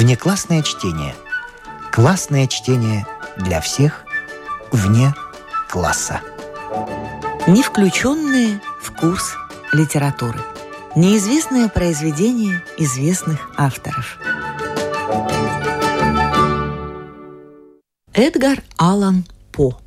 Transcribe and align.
Внеклассное 0.00 0.62
чтение. 0.62 1.14
Классное 1.92 2.46
чтение 2.46 3.06
для 3.36 3.60
всех 3.60 4.06
вне 4.72 5.14
класса. 5.68 6.22
Не 7.46 7.62
включенные 7.62 8.62
в 8.80 8.96
курс 8.96 9.34
литературы. 9.74 10.40
Неизвестное 10.96 11.68
произведение 11.68 12.64
известных 12.78 13.50
авторов. 13.58 14.18
Эдгар 18.14 18.62
Аллан 18.78 19.26
По. 19.52 19.78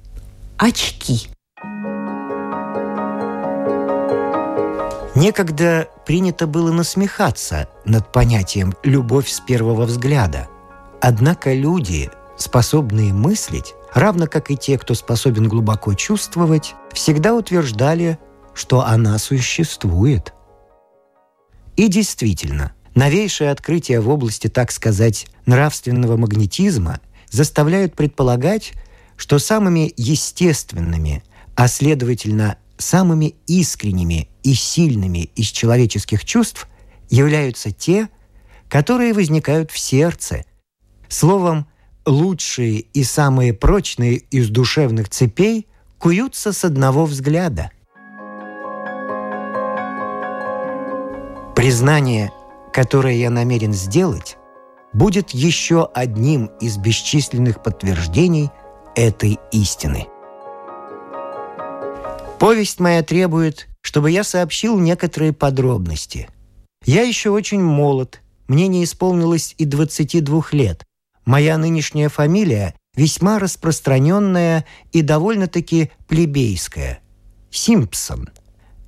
Очки. 0.60 1.33
Некогда 5.24 5.88
принято 6.06 6.48
было 6.48 6.74
насмехаться 6.74 7.70
над 7.86 8.12
понятием 8.12 8.74
«любовь 8.84 9.30
с 9.30 9.40
первого 9.40 9.86
взгляда». 9.86 10.50
Однако 11.02 11.54
люди, 11.54 12.12
способные 12.38 13.14
мыслить, 13.14 13.74
равно 13.94 14.28
как 14.28 14.52
и 14.52 14.58
те, 14.58 14.78
кто 14.78 14.94
способен 14.96 15.48
глубоко 15.48 15.94
чувствовать, 15.94 16.76
всегда 16.92 17.36
утверждали, 17.36 18.20
что 18.54 18.82
она 18.82 19.18
существует. 19.18 20.34
И 21.78 21.88
действительно, 21.88 22.74
новейшие 22.94 23.50
открытия 23.50 24.02
в 24.02 24.10
области, 24.10 24.50
так 24.50 24.74
сказать, 24.74 25.28
нравственного 25.46 26.18
магнетизма 26.18 27.00
заставляют 27.30 27.96
предполагать, 27.96 28.74
что 29.16 29.40
самыми 29.40 29.94
естественными, 29.96 31.24
а 31.56 31.70
следовательно 31.70 32.58
самыми 32.84 33.36
искренними 33.48 34.30
и 34.44 34.54
сильными 34.54 35.30
из 35.36 35.48
человеческих 35.48 36.26
чувств 36.26 36.68
являются 37.10 37.72
те, 37.72 38.10
которые 38.70 39.14
возникают 39.14 39.72
в 39.72 39.80
сердце. 39.80 40.46
Словом, 41.08 41.68
лучшие 42.06 42.80
и 42.80 43.04
самые 43.04 43.54
прочные 43.54 44.16
из 44.16 44.50
душевных 44.50 45.10
цепей 45.10 45.68
куются 45.98 46.52
с 46.52 46.66
одного 46.66 47.06
взгляда. 47.06 47.72
Признание, 51.56 52.32
которое 52.74 53.16
я 53.16 53.30
намерен 53.30 53.74
сделать, 53.74 54.38
будет 54.92 55.30
еще 55.30 55.90
одним 55.94 56.48
из 56.60 56.78
бесчисленных 56.78 57.64
подтверждений 57.64 58.50
этой 58.96 59.40
истины– 59.52 60.08
Повесть 62.44 62.82
моя 62.82 63.04
требует, 63.04 63.70
чтобы 63.80 64.12
я 64.12 64.26
сообщил 64.26 64.78
некоторые 64.78 65.32
подробности. 65.32 66.28
Я 66.84 67.04
еще 67.04 67.30
очень 67.30 67.62
молод, 67.62 68.20
мне 68.50 68.68
не 68.68 68.84
исполнилось 68.84 69.56
и 69.58 69.64
22 69.64 70.48
лет. 70.52 70.84
Моя 71.24 71.58
нынешняя 71.58 72.10
фамилия 72.10 72.76
весьма 72.98 73.40
распространенная 73.40 74.66
и 74.92 75.02
довольно-таки 75.02 75.92
плебейская. 76.10 77.00
Симпсон. 77.50 78.28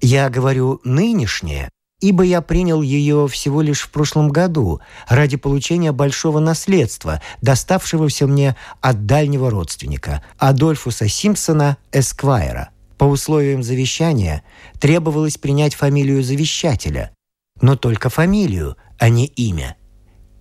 Я 0.02 0.30
говорю 0.30 0.82
«нынешняя», 0.84 1.70
ибо 2.02 2.24
я 2.24 2.42
принял 2.42 2.82
ее 2.82 3.30
всего 3.30 3.62
лишь 3.62 3.84
в 3.84 3.92
прошлом 3.92 4.32
году 4.32 4.82
ради 5.08 5.38
получения 5.38 5.94
большого 5.94 6.40
наследства, 6.40 7.22
доставшегося 7.42 8.28
мне 8.28 8.58
от 8.82 9.06
дальнего 9.06 9.50
родственника, 9.50 10.22
Адольфуса 10.38 11.08
Симпсона 11.08 11.78
Эсквайра. 11.94 12.72
По 12.98 13.04
условиям 13.04 13.62
завещания 13.62 14.44
требовалось 14.80 15.38
принять 15.38 15.76
фамилию 15.76 16.24
завещателя, 16.24 17.12
но 17.60 17.76
только 17.76 18.10
фамилию, 18.10 18.78
а 18.98 19.10
не 19.10 19.26
имя. 19.26 19.76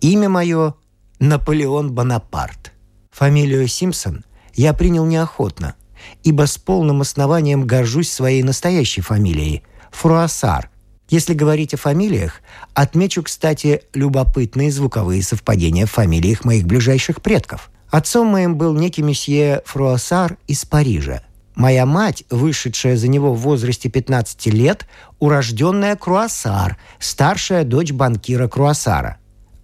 Имя 0.01 0.29
мое– 0.29 0.75
Наполеон 1.19 1.93
Бонапарт. 1.93 2.73
Фамилию 3.11 3.67
Симпсон 3.67 4.25
я 4.55 4.73
принял 4.73 5.07
неохотно, 5.07 5.75
ибо 6.23 6.47
с 6.47 6.59
полным 6.59 7.01
основанием 7.01 7.67
горжусь 7.67 8.11
своей 8.11 8.43
настоящей 8.43 9.01
фамилией– 9.01 9.63
Фруассар. 9.91 10.71
Если 11.09 11.35
говорить 11.35 11.75
о 11.75 11.77
фамилиях, 11.77 12.41
отмечу, 12.73 13.23
кстати, 13.23 13.83
любопытные 13.95 14.73
звуковые 14.73 15.23
совпадения 15.23 15.87
в 15.87 15.93
фамилиях 15.93 16.45
моих 16.45 16.67
ближайших 16.67 17.23
предков. 17.23 17.71
Отцом 17.91 18.27
моим 18.27 18.57
был 18.57 18.75
некий 18.75 19.03
месье 19.03 19.63
Фруассар 19.67 20.37
из 20.47 20.65
Парижа– 20.65 21.23
Моя 21.55 21.87
мать, 21.87 22.25
вышедшая 22.31 22.97
за 22.97 23.09
него 23.09 23.33
в 23.33 23.41
возрасте 23.41 23.89
15 23.89 24.47
лет, 24.47 24.87
урожденная 25.21 25.95
Круассар, 25.97 26.77
старшая 26.99 27.65
дочь 27.65 27.93
банкира 27.93 28.49
Круассара. 28.49 29.19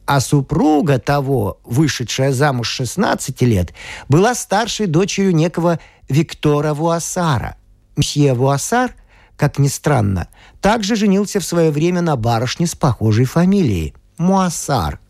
А 0.07 0.21
супруга 0.21 0.99
того, 0.99 1.61
вышедшая 1.65 2.33
замуж 2.33 2.69
16 2.69 3.43
лет, 3.43 3.73
была 4.09 4.35
старшей 4.35 4.87
дочерью 4.87 5.35
некого 5.35 5.79
Виктора 6.09 6.75
Вуассара. 6.75 7.57
Мсье 7.97 8.35
Вуассар, 8.35 8.95
как 9.37 9.59
ни 9.59 9.69
странно, 9.69 10.29
также 10.61 10.97
женился 10.97 11.39
в 11.39 11.45
свое 11.45 11.71
время 11.71 12.03
на 12.03 12.17
барышне 12.17 12.67
с 12.67 12.75
похожей 12.75 13.25
фамилией– 13.25 13.95
Муассар. 14.19 15.01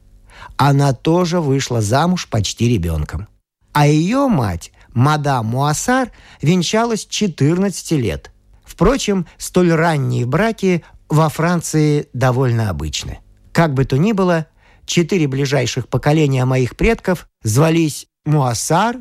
Она 0.56 0.92
тоже 0.92 1.40
вышла 1.40 1.80
замуж 1.80 2.28
почти 2.28 2.68
ребенком. 2.68 3.26
А 3.72 3.86
ее 3.86 4.28
мать 4.28 4.72
мадам 4.92 5.46
Муассар 5.46 6.10
венчалась 6.42 7.06
14 7.06 7.92
лет. 7.92 8.30
Впрочем, 8.64 9.26
столь 9.36 9.72
ранние 9.72 10.26
браки 10.26 10.84
во 11.08 11.28
Франции 11.28 12.08
довольно 12.12 12.70
обычны. 12.70 13.18
Как 13.52 13.74
бы 13.74 13.84
то 13.84 13.98
ни 13.98 14.12
было, 14.12 14.46
четыре 14.86 15.26
ближайших 15.26 15.88
поколения 15.88 16.44
моих 16.44 16.76
предков 16.76 17.28
звались 17.42 18.06
Муассар, 18.24 18.96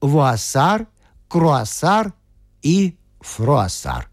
Вуассар, 0.00 0.86
Круассар 1.28 2.12
и 2.62 2.96
Фруассар. 3.20 4.08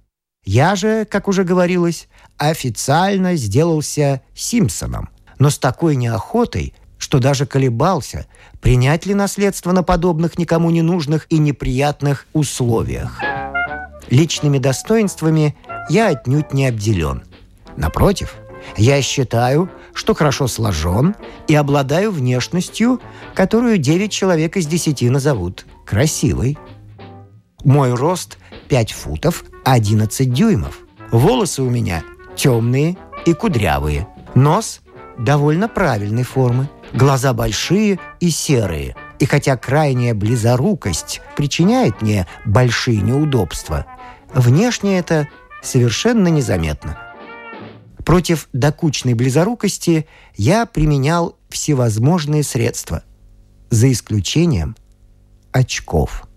Я 0.46 0.75
же, 0.75 1.06
как 1.06 1.28
уже 1.28 1.44
говорилось, 1.44 2.07
официально 2.38 3.35
сделался 3.35 4.22
Симпсоном, 4.34 5.09
но 5.38 5.50
с 5.50 5.57
такой 5.57 5.96
неохотой, 5.96 6.73
что 7.09 7.18
даже 7.18 7.47
колебался, 7.47 8.28
принять 8.62 9.08
ли 9.08 9.16
наследство 9.16 9.72
на 9.72 9.81
подобных 9.81 10.38
никому 10.38 10.70
не 10.70 10.84
нужных 10.84 11.25
и 11.31 11.40
неприятных 11.40 12.28
условиях. 12.34 13.20
Личными 14.12 14.59
достоинствами 14.59 15.58
я 15.90 16.09
отнюдь 16.09 16.53
не 16.53 16.68
обделен. 16.68 17.24
Напротив, 17.78 18.36
я 18.78 19.02
считаю, 19.02 19.72
что 19.96 20.14
хорошо 20.14 20.46
сложен 20.46 21.16
и 21.47 21.56
обладаю 21.56 22.12
внешностью, 22.12 23.02
которую 23.34 23.80
9 23.80 24.12
человек 24.12 24.56
из 24.56 24.68
10 24.68 25.02
назовут 25.09 25.66
красивой. 25.88 26.59
Мой 27.64 27.91
рост 27.91 28.38
5 28.68 28.91
футов 28.91 29.46
11 29.66 30.31
дюймов. 30.31 30.78
Волосы 31.12 31.64
у 31.64 31.72
меня 31.72 32.03
темные 32.36 32.97
и 33.26 33.34
кудрявые. 33.34 34.08
Нос 34.36 34.81
довольно 35.18 35.68
правильной 35.68 36.22
формы. 36.22 36.70
Глаза 36.94 37.34
большие 37.34 38.00
и 38.20 38.30
серые. 38.30 38.96
И 39.20 39.26
хотя 39.26 39.58
крайняя 39.58 40.14
близорукость 40.14 41.22
причиняет 41.36 42.02
мне 42.02 42.26
большие 42.46 43.02
неудобства, 43.02 43.86
внешне 44.34 44.98
это 44.98 45.28
совершенно 45.62 46.30
незаметно. 46.30 46.98
Против 48.06 48.50
докучной 48.54 49.14
близорукости 49.14 50.08
я 50.36 50.66
применял 50.66 51.38
всевозможные 51.50 52.44
средства, 52.44 53.04
за 53.70 53.92
исключением 53.92 54.76
очков. 55.52 56.28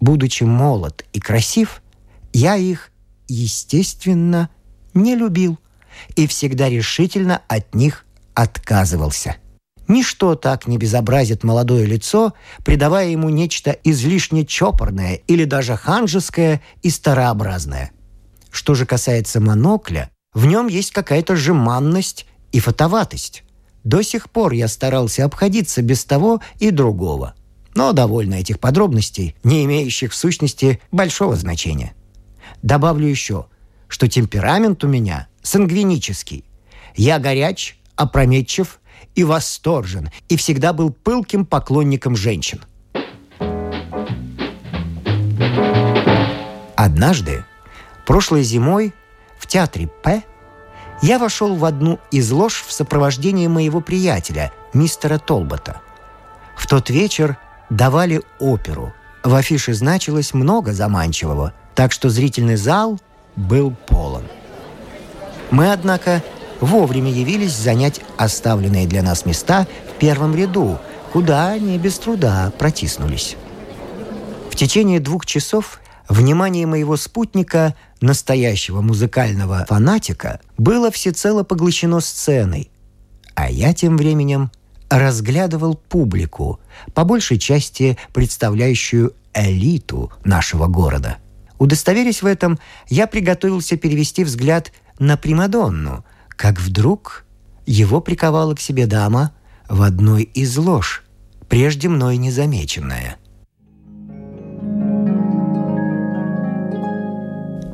Будучи 0.00 0.44
молод 0.44 1.04
и 1.12 1.20
красив, 1.20 1.82
я 2.32 2.56
их, 2.56 2.90
естественно, 3.26 4.48
не 4.94 5.16
любил 5.16 5.58
и 6.16 6.26
всегда 6.26 6.70
решительно 6.70 7.42
от 7.48 7.74
них 7.74 8.06
отказывался– 8.34 9.36
Ничто 9.88 10.34
так 10.34 10.68
не 10.68 10.76
безобразит 10.76 11.44
молодое 11.44 11.86
лицо, 11.86 12.34
придавая 12.62 13.08
ему 13.08 13.30
нечто 13.30 13.70
излишне 13.84 14.44
чопорное 14.44 15.14
или 15.14 15.44
даже 15.44 15.76
ханжеское 15.76 16.60
и 16.82 16.90
старообразное. 16.90 17.90
Что 18.50 18.74
же 18.74 18.84
касается 18.84 19.40
монокля, 19.40 20.10
в 20.34 20.44
нем 20.44 20.66
есть 20.66 20.90
какая-то 20.90 21.36
жеманность 21.36 22.26
и 22.52 22.60
фотоватость. 22.60 23.44
До 23.82 24.02
сих 24.02 24.28
пор 24.28 24.52
я 24.52 24.68
старался 24.68 25.24
обходиться 25.24 25.80
без 25.80 26.04
того 26.04 26.42
и 26.58 26.70
другого. 26.70 27.34
Но 27.74 27.92
довольно 27.92 28.34
этих 28.34 28.60
подробностей, 28.60 29.36
не 29.42 29.64
имеющих 29.64 30.12
в 30.12 30.16
сущности 30.16 30.80
большого 30.92 31.34
значения. 31.36 31.94
Добавлю 32.62 33.06
еще, 33.06 33.46
что 33.86 34.06
темперамент 34.06 34.84
у 34.84 34.88
меня 34.88 35.28
сангвинический. 35.42 36.44
Я 36.94 37.18
горяч, 37.18 37.78
опрометчив– 37.96 38.80
и 39.14 39.24
восторжен, 39.24 40.10
и 40.28 40.36
всегда 40.36 40.72
был 40.72 40.90
пылким 40.90 41.44
поклонником 41.44 42.16
женщин. 42.16 42.60
Однажды, 46.76 47.44
прошлой 48.06 48.42
зимой, 48.42 48.94
в 49.38 49.46
театре 49.46 49.88
П, 50.02 50.22
я 51.02 51.18
вошел 51.18 51.54
в 51.54 51.64
одну 51.64 52.00
из 52.10 52.30
лож 52.30 52.64
в 52.66 52.72
сопровождении 52.72 53.46
моего 53.46 53.80
приятеля, 53.80 54.52
мистера 54.74 55.18
Толбота. 55.18 55.80
В 56.56 56.66
тот 56.66 56.90
вечер 56.90 57.38
давали 57.70 58.22
оперу. 58.40 58.92
В 59.22 59.34
афише 59.34 59.74
значилось 59.74 60.34
много 60.34 60.72
заманчивого, 60.72 61.52
так 61.74 61.92
что 61.92 62.08
зрительный 62.08 62.56
зал 62.56 62.98
был 63.36 63.74
полон. 63.86 64.24
Мы, 65.50 65.72
однако, 65.72 66.22
вовремя 66.60 67.10
явились 67.10 67.54
занять 67.56 68.00
оставленные 68.16 68.86
для 68.86 69.02
нас 69.02 69.26
места 69.26 69.66
в 69.90 69.98
первом 69.98 70.34
ряду, 70.34 70.78
куда 71.12 71.50
они 71.50 71.78
без 71.78 71.98
труда 71.98 72.52
протиснулись. 72.58 73.36
В 74.50 74.56
течение 74.56 75.00
двух 75.00 75.26
часов 75.26 75.80
внимание 76.08 76.66
моего 76.66 76.96
спутника, 76.96 77.74
настоящего 78.00 78.80
музыкального 78.80 79.64
фанатика, 79.68 80.40
было 80.56 80.90
всецело 80.90 81.44
поглощено 81.44 82.00
сценой, 82.00 82.70
а 83.34 83.50
я 83.50 83.72
тем 83.72 83.96
временем 83.96 84.50
разглядывал 84.90 85.74
публику, 85.74 86.60
по 86.94 87.04
большей 87.04 87.38
части 87.38 87.98
представляющую 88.12 89.12
элиту 89.34 90.10
нашего 90.24 90.66
города. 90.66 91.18
Удостоверясь 91.58 92.22
в 92.22 92.26
этом, 92.26 92.58
я 92.88 93.06
приготовился 93.06 93.76
перевести 93.76 94.24
взгляд 94.24 94.72
на 94.98 95.16
Примадонну, 95.16 96.04
как 96.38 96.60
вдруг 96.60 97.26
его 97.66 98.00
приковала 98.00 98.54
к 98.54 98.60
себе 98.60 98.86
дама 98.86 99.32
в 99.68 99.82
одной 99.82 100.22
из 100.22 100.56
лож, 100.56 101.02
прежде 101.48 101.88
мной 101.88 102.16
незамеченная. 102.16 103.16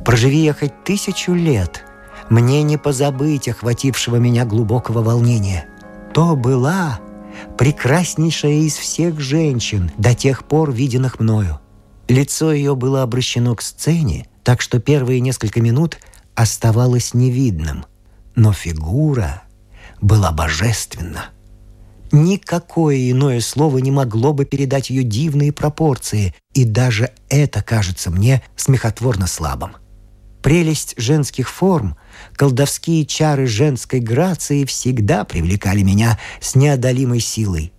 Проживи 0.04 0.38
я 0.38 0.54
хоть 0.54 0.82
тысячу 0.84 1.34
лет, 1.34 1.84
мне 2.30 2.62
не 2.62 2.78
позабыть 2.78 3.48
охватившего 3.48 4.16
меня 4.16 4.46
глубокого 4.46 5.02
волнения. 5.02 5.66
То 6.14 6.34
была 6.34 7.00
прекраснейшая 7.58 8.62
из 8.62 8.76
всех 8.76 9.20
женщин, 9.20 9.90
до 9.98 10.14
тех 10.14 10.44
пор 10.44 10.72
виденных 10.72 11.20
мною. 11.20 11.60
Лицо 12.08 12.50
ее 12.52 12.74
было 12.74 13.02
обращено 13.02 13.54
к 13.54 13.62
сцене, 13.62 14.26
так 14.42 14.62
что 14.62 14.78
первые 14.78 15.20
несколько 15.20 15.60
минут 15.60 15.98
оставалось 16.34 17.12
невидным. 17.12 17.84
Но 18.36 18.52
фигура 18.52 19.42
была 20.00 20.32
божественна. 20.32 21.26
Никакое 22.12 23.10
иное 23.10 23.40
слово 23.40 23.78
не 23.78 23.90
могло 23.90 24.32
бы 24.32 24.44
передать 24.44 24.90
ее 24.90 25.02
дивные 25.02 25.52
пропорции, 25.52 26.34
и 26.52 26.64
даже 26.64 27.10
это 27.28 27.62
кажется 27.62 28.10
мне 28.10 28.42
смехотворно 28.56 29.26
слабым. 29.26 29.76
Прелесть 30.42 30.94
женских 30.96 31.48
форм, 31.48 31.96
колдовские 32.36 33.06
чары 33.06 33.46
женской 33.46 33.98
грации 33.98 34.64
всегда 34.64 35.24
привлекали 35.24 35.82
меня 35.82 36.18
с 36.40 36.54
неодолимой 36.54 37.20
силой. 37.20 37.72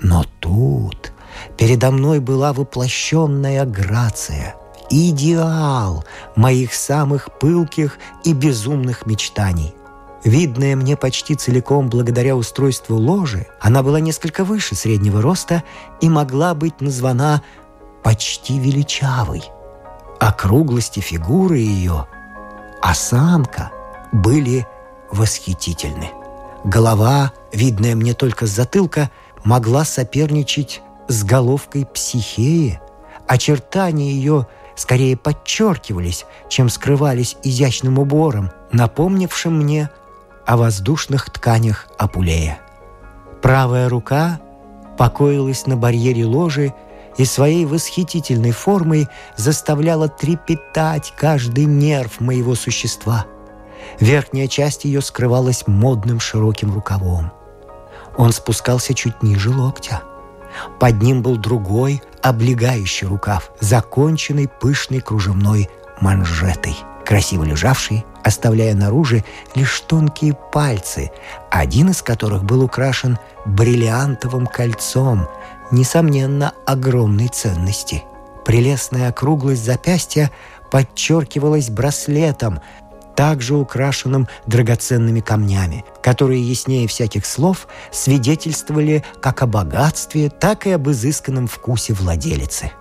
Но 0.00 0.24
тут 0.40 1.12
передо 1.58 1.90
мной 1.90 2.20
была 2.20 2.52
воплощенная 2.52 3.64
грация, 3.64 4.54
идеал 4.90 6.04
моих 6.36 6.74
самых 6.74 7.30
пылких 7.40 7.98
и 8.24 8.34
безумных 8.34 9.06
мечтаний. 9.06 9.72
Видная 10.24 10.76
мне 10.76 10.96
почти 10.96 11.34
целиком 11.34 11.88
благодаря 11.88 12.36
устройству 12.36 12.96
ложи, 12.96 13.46
она 13.60 13.82
была 13.82 14.00
несколько 14.00 14.44
выше 14.44 14.74
среднего 14.74 15.20
роста 15.20 15.64
и 16.00 16.08
могла 16.08 16.54
быть 16.54 16.80
названа 16.80 17.42
почти 18.02 18.58
величавой– 18.58 19.42
округлости 20.22 21.00
фигуры 21.00 21.58
ее, 21.58 22.06
осанка 22.80 23.72
были 24.12 24.66
восхитительны. 25.10 26.10
Голова, 26.64 27.32
видная 27.52 27.96
мне 27.96 28.14
только 28.14 28.46
с 28.46 28.50
затылка, 28.50 29.10
могла 29.42 29.84
соперничать 29.84 30.80
с 31.08 31.24
головкой 31.24 31.86
психеи. 31.86 32.80
Очертания 33.26 34.12
ее 34.12 34.46
скорее 34.76 35.16
подчеркивались, 35.16 36.24
чем 36.48 36.68
скрывались 36.68 37.36
изящным 37.42 37.98
убором, 37.98 38.52
напомнившим 38.70 39.58
мне 39.58 39.90
о 40.46 40.56
воздушных 40.56 41.30
тканях 41.30 41.86
Апулея. 41.98 42.60
Правая 43.40 43.88
рука 43.88 44.40
покоилась 44.96 45.66
на 45.66 45.76
барьере 45.76 46.24
ложи 46.24 46.74
и 47.16 47.24
своей 47.24 47.66
восхитительной 47.66 48.52
формой 48.52 49.08
заставляла 49.36 50.08
трепетать 50.08 51.12
каждый 51.16 51.64
нерв 51.64 52.20
моего 52.20 52.54
существа. 52.54 53.26
Верхняя 54.00 54.46
часть 54.46 54.84
ее 54.84 55.02
скрывалась 55.02 55.66
модным 55.66 56.20
широким 56.20 56.72
рукавом. 56.72 57.32
Он 58.16 58.32
спускался 58.32 58.94
чуть 58.94 59.22
ниже 59.22 59.50
локтя. 59.50 60.02
Под 60.78 61.02
ним 61.02 61.22
был 61.22 61.36
другой, 61.36 62.02
облегающий 62.22 63.06
рукав, 63.06 63.50
законченный 63.60 64.48
пышной 64.48 65.00
кружевной 65.00 65.68
манжетой, 66.00 66.76
красиво 67.04 67.44
лежавший, 67.44 68.04
оставляя 68.24 68.74
наружу 68.74 69.22
лишь 69.54 69.80
тонкие 69.80 70.34
пальцы, 70.52 71.10
один 71.50 71.90
из 71.90 72.02
которых 72.02 72.44
был 72.44 72.62
украшен 72.62 73.18
бриллиантовым 73.44 74.46
кольцом– 74.46 75.28
несомненно, 75.72 76.52
огромной 76.66 77.28
ценности. 77.28 78.04
Прелестная 78.44 79.08
округлость 79.08 79.64
запястья 79.64 80.30
подчеркивалась 80.70 81.70
браслетом, 81.70 82.60
также 83.16 83.54
украшенным 83.54 84.28
драгоценными 84.46 85.20
камнями, 85.20 85.84
которые 86.02 86.42
яснее 86.42 86.88
всяких 86.88 87.26
слов 87.26 87.68
свидетельствовали 87.90 89.04
как 89.20 89.42
о 89.42 89.46
богатстве, 89.46 90.30
так 90.30 90.66
и 90.66 90.70
об 90.70 90.88
изысканном 90.88 91.46
вкусе 91.46 91.92
владелицы. 91.92 92.72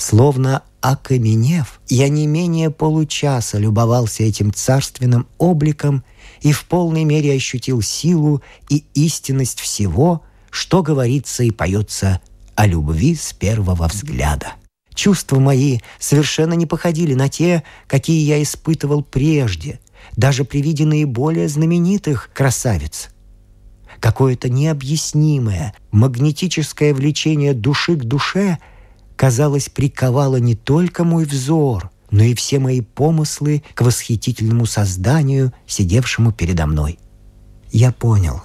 Словно 0.00 0.62
окаменев, 0.80 1.78
я 1.90 2.08
не 2.08 2.26
менее 2.26 2.70
получаса 2.70 3.58
любовался 3.58 4.22
этим 4.22 4.50
царственным 4.50 5.26
обликом 5.36 6.04
и 6.40 6.52
в 6.52 6.64
полной 6.64 7.04
мере 7.04 7.34
ощутил 7.34 7.82
силу 7.82 8.40
и 8.70 8.82
истинность 8.94 9.60
всего, 9.60 10.22
что 10.48 10.82
говорится 10.82 11.44
и 11.44 11.50
поется 11.50 12.22
о 12.54 12.66
любви 12.66 13.14
с 13.14 13.34
первого 13.34 13.88
взгляда. 13.88 14.54
Чувства 14.94 15.38
мои 15.38 15.80
совершенно 15.98 16.54
не 16.54 16.64
походили 16.64 17.12
на 17.12 17.28
те, 17.28 17.62
какие 17.86 18.26
я 18.26 18.42
испытывал 18.42 19.02
прежде, 19.02 19.80
даже 20.16 20.46
при 20.46 20.62
виде 20.62 20.86
наиболее 20.86 21.46
знаменитых 21.46 22.30
красавиц. 22.32 23.10
Какое-то 24.00 24.48
необъяснимое 24.48 25.74
магнетическое 25.90 26.94
влечение 26.94 27.52
души 27.52 27.96
к 27.96 28.04
душе, 28.04 28.56
казалось, 29.20 29.68
приковало 29.68 30.36
не 30.36 30.54
только 30.54 31.04
мой 31.04 31.26
взор, 31.26 31.90
но 32.10 32.22
и 32.22 32.34
все 32.34 32.58
мои 32.58 32.80
помыслы 32.80 33.62
к 33.74 33.82
восхитительному 33.82 34.64
созданию, 34.64 35.52
сидевшему 35.66 36.32
передо 36.32 36.64
мной. 36.64 36.98
Я 37.70 37.92
понял, 37.92 38.40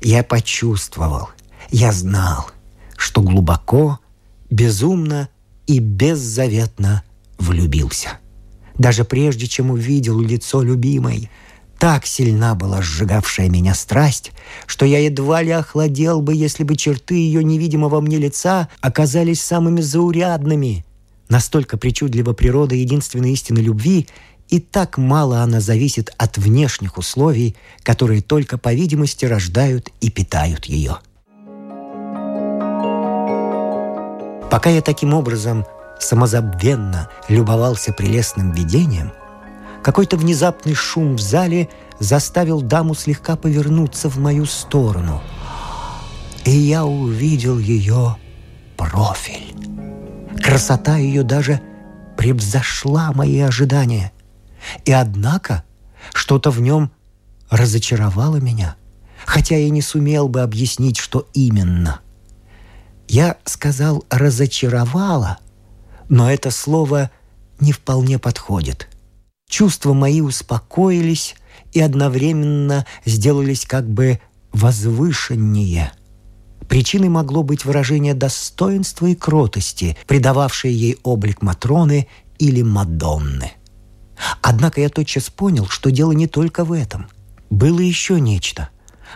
я 0.00 0.24
почувствовал, 0.24 1.28
я 1.70 1.92
знал, 1.92 2.50
что 2.96 3.22
глубоко, 3.22 4.00
безумно 4.50 5.28
и 5.68 5.78
беззаветно 5.78 7.04
влюбился. 7.38 8.18
Даже 8.76 9.04
прежде, 9.04 9.46
чем 9.46 9.70
увидел 9.70 10.18
лицо 10.18 10.62
любимой, 10.62 11.30
так 11.78 12.06
сильна 12.06 12.54
была 12.54 12.82
сжигавшая 12.82 13.48
меня 13.48 13.74
страсть, 13.74 14.32
что 14.66 14.84
я 14.84 14.98
едва 14.98 15.42
ли 15.42 15.52
охладел 15.52 16.20
бы, 16.20 16.34
если 16.34 16.64
бы 16.64 16.76
черты 16.76 17.14
ее 17.14 17.44
невидимого 17.44 18.00
мне 18.00 18.18
лица 18.18 18.68
оказались 18.80 19.40
самыми 19.40 19.80
заурядными. 19.80 20.84
Настолько 21.28 21.76
причудлива 21.76 22.32
природа 22.32 22.74
единственной 22.74 23.32
истины 23.32 23.58
любви, 23.58 24.08
и 24.48 24.60
так 24.60 24.98
мало 24.98 25.42
она 25.42 25.60
зависит 25.60 26.12
от 26.16 26.38
внешних 26.38 26.98
условий, 26.98 27.54
которые 27.82 28.22
только, 28.22 28.58
по 28.58 28.72
видимости, 28.72 29.24
рождают 29.26 29.90
и 30.00 30.10
питают 30.10 30.64
ее. 30.64 30.98
Пока 34.50 34.70
я 34.70 34.80
таким 34.80 35.12
образом 35.12 35.66
самозабвенно 36.00 37.10
любовался 37.28 37.92
прелестным 37.92 38.52
видением, 38.52 39.12
какой-то 39.82 40.16
внезапный 40.16 40.74
шум 40.74 41.16
в 41.16 41.20
зале 41.20 41.68
заставил 41.98 42.60
даму 42.60 42.94
слегка 42.94 43.36
повернуться 43.36 44.08
в 44.08 44.18
мою 44.18 44.46
сторону. 44.46 45.22
И 46.44 46.50
я 46.50 46.84
увидел 46.84 47.58
ее 47.58 48.16
профиль. 48.76 49.54
Красота 50.42 50.96
ее 50.96 51.22
даже 51.22 51.60
превзошла 52.16 53.12
мои 53.12 53.40
ожидания. 53.40 54.12
И 54.84 54.92
однако 54.92 55.64
что-то 56.12 56.50
в 56.50 56.60
нем 56.60 56.90
разочаровало 57.50 58.36
меня, 58.36 58.76
хотя 59.24 59.56
я 59.56 59.70
не 59.70 59.82
сумел 59.82 60.28
бы 60.28 60.42
объяснить, 60.42 60.98
что 60.98 61.28
именно– 61.32 62.00
я 63.08 63.38
сказал 63.44 64.04
«разочаровала», 64.10 65.38
но 66.10 66.30
это 66.30 66.50
слово 66.50 67.10
не 67.58 67.72
вполне 67.72 68.18
подходит. 68.18 68.88
Чувства 69.48 69.94
мои 69.94 70.20
успокоились, 70.20 71.34
и 71.72 71.80
одновременно 71.80 72.86
сделались 73.04 73.66
как 73.66 73.88
бы 73.88 74.20
возвышеннее. 74.52 75.92
Причиной 76.68 77.08
могло 77.08 77.42
быть 77.42 77.64
выражение 77.64 78.14
достоинства 78.14 79.06
и 79.06 79.14
кротости, 79.14 79.96
придававшее 80.06 80.74
ей 80.74 80.98
облик 81.02 81.42
Матроны 81.42 82.08
или 82.38 82.62
Мадонны. 82.62 83.52
Однако 84.42 84.80
я 84.80 84.88
тотчас 84.88 85.30
понял, 85.30 85.66
что 85.68 85.90
дело 85.90 86.12
не 86.12 86.26
только 86.26 86.64
в 86.64 86.72
этом. 86.72 87.08
Было 87.50 87.80
еще 87.80 88.20
нечто. 88.20 88.68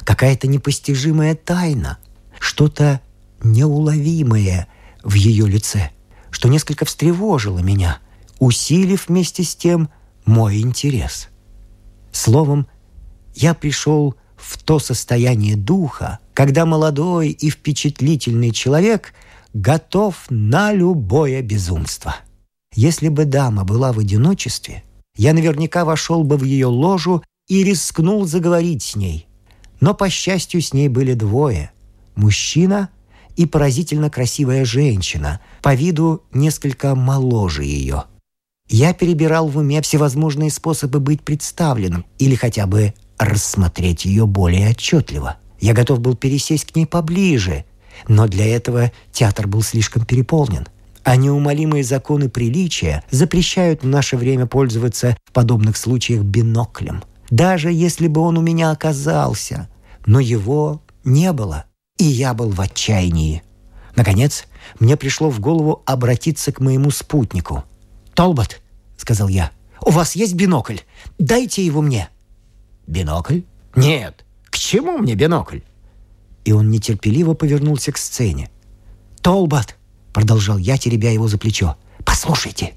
Какая-то 0.05 0.47
непостижимая 0.47 1.35
тайна. 1.35 1.99
Что-то 2.39 3.01
неуловимое 3.43 4.69
в 5.03 5.15
ее 5.15 5.47
лице, 5.47 5.91
что 6.31 6.49
несколько 6.49 6.85
встревожило 6.85 7.59
меня, 7.59 7.99
усилив 8.39 9.09
вместе 9.09 9.43
с 9.43 9.55
тем 9.55 9.91
мой 10.25 10.61
интерес. 10.61 11.29
Словом, 12.13 12.67
я 13.35 13.55
пришел 13.55 14.15
в 14.37 14.63
то 14.63 14.79
состояние 14.79 15.57
духа, 15.57 16.19
когда 16.35 16.67
молодой 16.67 17.31
и 17.31 17.51
впечатлительный 17.51 18.51
человек 18.51 19.15
готов 19.55 20.27
на 20.31 20.73
любое 20.73 21.43
безумство. 21.43 22.17
Если 22.75 23.09
бы 23.09 23.25
дама 23.25 23.65
была 23.65 23.93
в 23.93 23.99
одиночестве, 23.99 24.83
я 25.17 25.35
наверняка 25.35 25.85
вошел 25.85 26.25
бы 26.25 26.37
в 26.37 26.45
ее 26.45 26.67
ложу 26.67 27.23
и 27.49 27.63
рискнул 27.65 28.25
заговорить 28.27 28.83
с 28.83 28.97
ней. 28.97 29.27
Но, 29.81 29.95
по 29.95 30.09
счастью, 30.09 30.63
с 30.63 30.73
ней 30.73 30.89
были 30.89 31.15
двое– 31.15 31.73
мужчина 32.15 32.91
и 33.37 33.47
поразительно 33.47 34.11
красивая 34.11 34.65
женщина, 34.65 35.41
по 35.63 35.75
виду 35.75 36.23
несколько 36.33 36.95
моложе 36.95 37.65
ее. 37.65 38.05
Я 38.69 38.95
перебирал 38.95 39.49
в 39.49 39.59
уме 39.59 39.83
всевозможные 39.83 40.51
способы 40.51 41.01
быть 41.01 41.23
представленным 41.23 42.07
или 42.19 42.35
хотя 42.35 42.67
бы 42.67 42.95
рассмотреть 43.19 44.05
ее 44.05 44.27
более 44.27 44.71
отчетливо. 44.71 45.37
Я 45.61 45.75
готов 45.75 46.01
был 46.01 46.17
пересесть 46.17 46.73
к 46.73 46.77
ней 46.77 46.87
поближе, 46.87 47.65
но 48.09 48.27
для 48.27 48.47
этого 48.47 48.91
театр 49.13 49.47
был 49.47 49.63
слишком 49.63 50.05
переполнен. 50.05 50.67
А 51.05 51.17
неумолимые 51.17 51.85
законы 51.85 52.29
приличия 52.29 53.03
запрещают 53.11 53.83
в 53.83 53.87
наше 53.87 54.17
время 54.17 54.47
пользоваться 54.47 55.17
в 55.25 55.33
подобных 55.33 55.77
случаях 55.77 56.23
биноклем. 56.23 57.03
Даже 57.31 57.73
если 57.73 58.07
бы 58.07 58.21
он 58.21 58.39
у 58.39 58.41
меня 58.41 58.71
оказался, 58.71 59.69
но 60.07 60.21
его 60.21 60.83
не 61.05 61.33
было, 61.33 61.65
и 61.99 62.05
я 62.05 62.35
был 62.35 62.51
в 62.51 62.61
отчаянии. 62.61 63.43
Наконец, 63.97 64.47
мне 64.79 64.97
пришло 64.97 65.29
в 65.31 65.41
голову 65.41 65.83
обратиться 65.87 66.53
к 66.53 66.61
моему 66.61 66.91
спутнику. 66.91 67.65
«Толбот»,— 68.15 68.61
сказал 68.97 69.29
я,— 69.29 69.51
«у 69.81 69.91
вас 69.91 70.15
есть 70.15 70.35
бинокль? 70.35 70.79
Дайте 71.19 71.65
его 71.65 71.81
мне». 71.81 72.09
«Бинокль? 72.87 73.41
Нет. 73.75 74.25
К 74.51 74.59
чему 74.59 74.99
мне 74.99 75.15
бинокль?» 75.15 75.61
И 76.45 76.53
он 76.53 76.71
нетерпеливо 76.71 77.35
повернулся 77.35 77.93
к 77.93 77.99
сцене. 77.99 78.51
«Толбот!»— 79.21 79.77
продолжал 80.13 80.59
я, 80.59 80.77
теребя 80.77 81.11
его 81.11 81.29
за 81.29 81.39
плечо. 81.39 81.77
«Послушайте, 82.05 82.75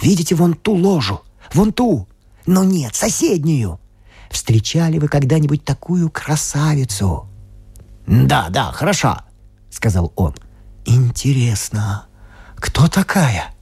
видите 0.00 0.34
вон 0.34 0.54
ту 0.54 0.74
ложу? 0.74 1.20
Вон 1.54 1.72
ту? 1.72 2.06
Но 2.46 2.62
нет, 2.62 2.94
соседнюю. 2.94 3.80
Встречали 4.30 4.98
вы 4.98 5.08
когда-нибудь 5.08 5.64
такую 5.64 6.10
красавицу?» 6.10 7.26
«Да, 8.06 8.48
да, 8.50 8.70
хорошо»,— 8.72 9.18
сказал 9.70 10.12
он. 10.16 10.34
«Интересно, 10.84 12.06
кто 12.56 12.86
такая?» 12.88 13.54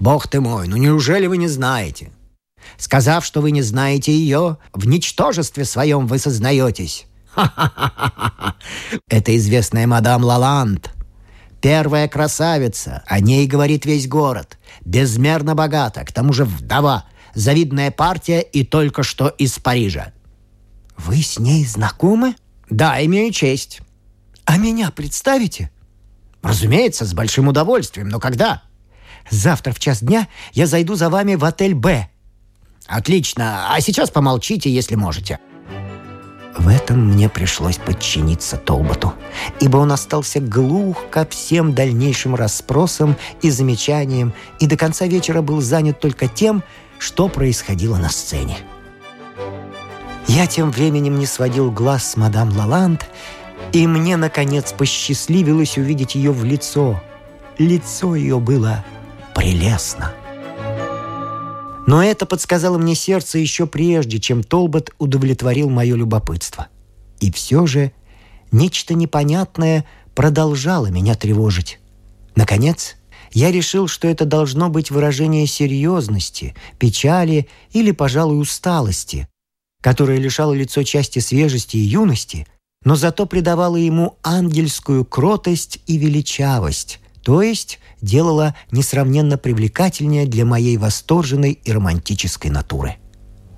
«Бог 0.00 0.28
ты 0.28 0.40
мой, 0.40 0.68
ну 0.68 0.76
неужели 0.76 1.26
вы 1.26 1.36
не 1.36 1.48
знаете? 1.48 2.10
Сказав, 2.76 3.24
что 3.24 3.40
вы 3.40 3.50
не 3.50 3.62
знаете 3.62 4.12
ее, 4.12 4.58
в 4.72 4.86
ничтожестве 4.86 5.64
своем 5.64 6.06
вы 6.06 6.18
сознаетесь. 6.18 7.06
Ха-ха-ха-ха! 7.34 8.54
Это 9.08 9.36
известная 9.36 9.86
мадам 9.86 10.24
Лаланд. 10.24 10.90
Первая 11.60 12.08
красавица, 12.08 13.02
о 13.06 13.20
ней 13.20 13.46
говорит 13.46 13.86
весь 13.86 14.06
город. 14.06 14.58
Безмерно 14.84 15.54
богата, 15.54 16.04
к 16.04 16.12
тому 16.12 16.32
же 16.32 16.44
вдова. 16.44 17.06
Завидная 17.34 17.90
партия 17.90 18.40
и 18.40 18.64
только 18.64 19.02
что 19.02 19.28
из 19.28 19.58
Парижа. 19.58 20.12
Вы 20.96 21.22
с 21.22 21.38
ней 21.38 21.64
знакомы? 21.66 22.36
Да, 22.70 23.02
имею 23.04 23.32
честь. 23.32 23.80
А 24.44 24.58
меня 24.58 24.90
представите? 24.90 25.70
Разумеется, 26.42 27.06
с 27.06 27.14
большим 27.14 27.48
удовольствием, 27.48 28.08
но 28.08 28.20
когда? 28.20 28.62
Завтра 29.30 29.72
в 29.72 29.78
час 29.78 30.00
дня 30.00 30.28
я 30.52 30.66
зайду 30.66 30.94
за 30.94 31.10
вами 31.10 31.34
в 31.34 31.44
отель 31.44 31.74
«Б». 31.74 32.08
Отлично. 32.86 33.74
А 33.74 33.80
сейчас 33.80 34.10
помолчите, 34.10 34.70
если 34.70 34.94
можете. 34.94 35.38
В 36.56 36.68
этом 36.68 37.12
мне 37.12 37.28
пришлось 37.28 37.78
подчиниться 37.78 38.56
Толботу, 38.56 39.12
ибо 39.60 39.78
он 39.78 39.90
остался 39.90 40.38
глух 40.40 41.10
ко 41.10 41.26
всем 41.26 41.74
дальнейшим 41.74 42.34
расспросам 42.36 43.16
и 43.42 43.50
замечаниям 43.50 44.32
и 44.60 44.66
до 44.66 44.76
конца 44.76 45.06
вечера 45.06 45.42
был 45.42 45.60
занят 45.60 45.98
только 45.98 46.28
тем, 46.28 46.62
что 46.98 47.28
происходило 47.28 47.96
на 47.96 48.08
сцене. 48.08 48.56
Я 50.28 50.46
тем 50.46 50.70
временем 50.70 51.18
не 51.18 51.26
сводил 51.26 51.70
глаз 51.70 52.12
с 52.12 52.16
мадам 52.16 52.56
Лаланд, 52.56 53.04
и 53.72 53.86
мне, 53.86 54.16
наконец, 54.16 54.72
посчастливилось 54.72 55.76
увидеть 55.76 56.14
ее 56.14 56.30
в 56.30 56.44
лицо. 56.44 57.02
Лицо 57.58 58.14
ее 58.14 58.38
было 58.38 58.84
прелестно. 59.34 60.12
Но 61.86 62.02
это 62.02 62.24
подсказало 62.24 62.78
мне 62.78 62.94
сердце 62.94 63.38
еще 63.38 63.66
прежде, 63.66 64.18
чем 64.18 64.42
Толбот 64.42 64.90
удовлетворил 64.98 65.68
мое 65.68 65.96
любопытство. 65.96 66.68
И 67.20 67.30
все 67.30 67.66
же 67.66 67.92
нечто 68.52 68.94
непонятное 68.94 69.84
продолжало 70.14 70.86
меня 70.86 71.14
тревожить. 71.14 71.78
Наконец, 72.36 72.96
я 73.32 73.50
решил, 73.50 73.88
что 73.88 74.08
это 74.08 74.24
должно 74.24 74.70
быть 74.70 74.90
выражение 74.90 75.46
серьезности, 75.46 76.54
печали 76.78 77.48
или, 77.72 77.90
пожалуй, 77.90 78.40
усталости, 78.40 79.28
которое 79.82 80.18
лишало 80.18 80.54
лицо 80.54 80.82
части 80.84 81.18
свежести 81.18 81.76
и 81.76 81.80
юности, 81.80 82.46
но 82.84 82.96
зато 82.96 83.26
придавало 83.26 83.76
ему 83.76 84.18
ангельскую 84.22 85.04
кротость 85.04 85.80
и 85.86 85.98
величавость, 85.98 87.00
то 87.24 87.40
есть 87.40 87.80
делала 88.02 88.54
несравненно 88.70 89.38
привлекательнее 89.38 90.26
для 90.26 90.44
моей 90.44 90.76
восторженной 90.76 91.52
и 91.52 91.72
романтической 91.72 92.50
натуры. 92.50 92.96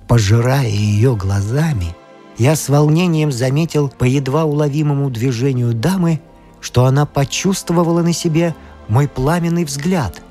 Пожирая 0.07 0.69
ее 0.69 1.17
глазами, 1.17 1.95
я 2.37 2.55
с 2.55 2.69
волнением 2.69 3.31
заметил 3.31 3.89
по 3.89 4.05
едва 4.05 4.45
уловимому 4.45 5.09
движению 5.09 5.73
дамы, 5.73 6.21
что 6.61 6.85
она 6.85 7.05
почувствовала 7.05 8.01
на 8.01 8.13
себе 8.13 8.55
мой 8.87 9.07
пламенный 9.09 9.65
взгляд. 9.65 10.21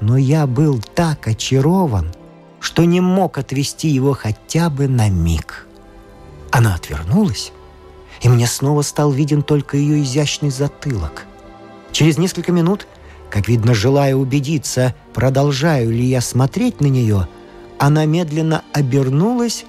Но 0.00 0.16
я 0.16 0.46
был 0.46 0.80
так 0.80 1.28
очарован, 1.28 2.14
что 2.58 2.84
не 2.84 3.00
мог 3.00 3.36
отвести 3.36 3.88
его 3.88 4.14
хотя 4.14 4.70
бы 4.70 4.88
на 4.88 5.10
миг. 5.10 5.66
Она 6.50 6.74
отвернулась, 6.74 7.52
и 8.22 8.30
мне 8.30 8.46
снова 8.46 8.80
стал 8.80 9.12
виден 9.12 9.42
только 9.42 9.76
ее 9.76 10.02
изящный 10.02 10.50
затылок. 10.50 11.27
Через 11.98 12.16
несколько 12.16 12.52
минут 12.52 12.86
как 13.28 13.48
видно, 13.48 13.74
желая 13.74 14.14
убедиться, 14.14 14.94
продолжаю 15.12 15.90
ли 15.90 16.04
я 16.04 16.20
смотреть 16.20 16.80
на 16.80 16.86
нее, 16.86 17.26
она 17.76 18.04
медленно 18.04 18.62
обернулась 18.72 19.64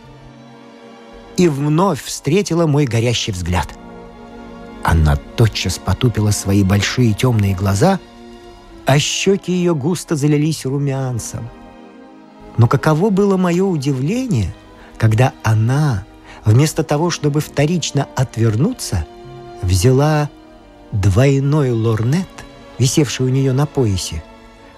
и 1.38 1.48
вновь 1.48 2.03
встретила 2.03 2.67
мой 2.67 2.86
горящий 2.86 3.31
взгляд. 3.31 3.67
Она 4.83 5.15
тотчас 5.15 5.79
потупила 5.79 6.29
свои 6.29 6.63
большие 6.63 7.13
темные 7.15 7.55
глаза, 7.55 8.00
а 8.86 9.00
щеки 9.00 9.51
ее 9.51 9.74
густо 9.74 10.15
залились 10.15 10.67
румянцем. 10.67 11.50
Но 12.57 12.67
каково 12.67 13.09
было 13.09 13.38
мое 13.38 13.63
удивление, 13.63 14.53
когда 15.00 15.33
она, 15.41 16.05
вместо 16.45 16.83
того, 16.83 17.09
чтобы 17.09 17.39
вторично 17.41 18.07
отвернуться, 18.15 19.07
взяла 19.63 20.29
двойной 20.91 21.72
лорнет 21.72 22.27
висевший 22.79 23.25
у 23.25 23.29
нее 23.29 23.53
на 23.53 23.65
поясе, 23.65 24.24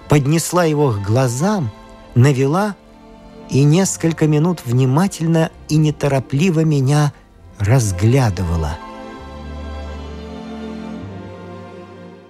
поднесла 0.09 0.65
его 0.65 0.91
к 0.91 1.01
глазам, 1.01 1.71
навела 2.15 2.75
и 3.49 3.63
несколько 3.63 4.27
минут 4.27 4.61
внимательно 4.65 5.51
и 5.69 5.77
неторопливо 5.77 6.61
меня 6.61 7.13
разглядывала. 7.59 8.77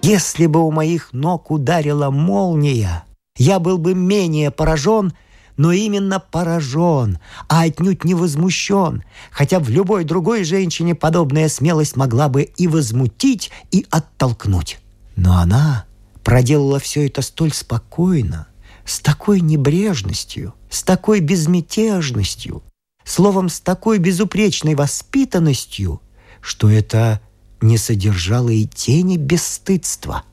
Если 0.02 0.46
бы 0.46 0.60
у 0.60 0.70
моих 0.70 1.12
ног 1.12 1.50
ударила 1.50 2.10
молния, 2.10 3.04
я 3.36 3.58
был 3.60 3.78
бы 3.78 3.94
менее 3.94 4.50
поражен, 4.50 5.12
но 5.56 5.72
именно 5.72 6.18
поражен, 6.18 7.18
а 7.48 7.62
отнюдь 7.62 8.04
не 8.04 8.14
возмущен, 8.14 9.04
хотя 9.30 9.58
в 9.60 9.68
любой 9.68 10.04
другой 10.04 10.44
женщине 10.44 10.94
подобная 10.94 11.48
смелость 11.48 11.96
могла 11.96 12.28
бы 12.28 12.42
и 12.42 12.66
возмутить, 12.66 13.50
и 13.70 13.86
оттолкнуть. 13.90 14.78
Но 15.16 15.38
она 15.38 15.84
проделала 16.24 16.78
все 16.78 17.06
это 17.06 17.22
столь 17.22 17.52
спокойно, 17.52 18.46
с 18.84 19.00
такой 19.00 19.40
небрежностью, 19.40 20.54
с 20.70 20.82
такой 20.82 21.20
безмятежностью, 21.20 22.62
словом, 23.04 23.48
с 23.48 23.60
такой 23.60 23.98
безупречной 23.98 24.74
воспитанностью, 24.74 26.00
что 26.40 26.68
это 26.70 27.20
не 27.60 27.78
содержало 27.78 28.48
и 28.48 28.66
тени 28.66 29.16
бесстыдства. 29.16 30.24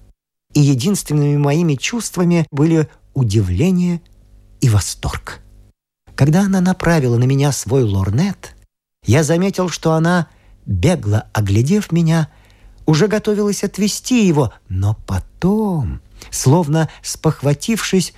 И 0.53 0.61
единственными 0.61 1.37
моими 1.37 1.75
чувствами 1.75 2.47
были 2.51 2.87
удивление 3.13 4.01
и 4.61 4.69
восторг. 4.69 5.39
Когда 6.15 6.41
она 6.41 6.61
направила 6.61 7.17
на 7.17 7.23
меня 7.23 7.51
свой 7.51 7.83
лорнет, 7.83 8.55
я 9.05 9.23
заметил, 9.23 9.69
что 9.69 9.93
она, 9.93 10.27
бегло 10.65 11.29
оглядев 11.33 11.91
меня, 11.91 12.29
уже 12.85 13.07
готовилась 13.07 13.63
отвести 13.63 14.27
его, 14.27 14.53
но 14.67 14.97
потом, 15.05 16.01
словно 16.31 16.89
спохватившись, 17.01 18.13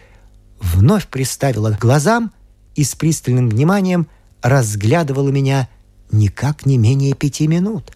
вновь 0.60 1.07
приставила 1.07 1.71
к 1.71 1.79
глазам 1.79 2.31
и 2.75 2.83
с 2.83 2.95
пристальным 2.95 3.50
вниманием 3.50 4.07
разглядывала 4.41 5.29
меня 5.29 5.69
никак 6.12 6.65
не 6.65 6.77
менее 6.77 7.13
пяти 7.13 7.48
минут. 7.48 7.91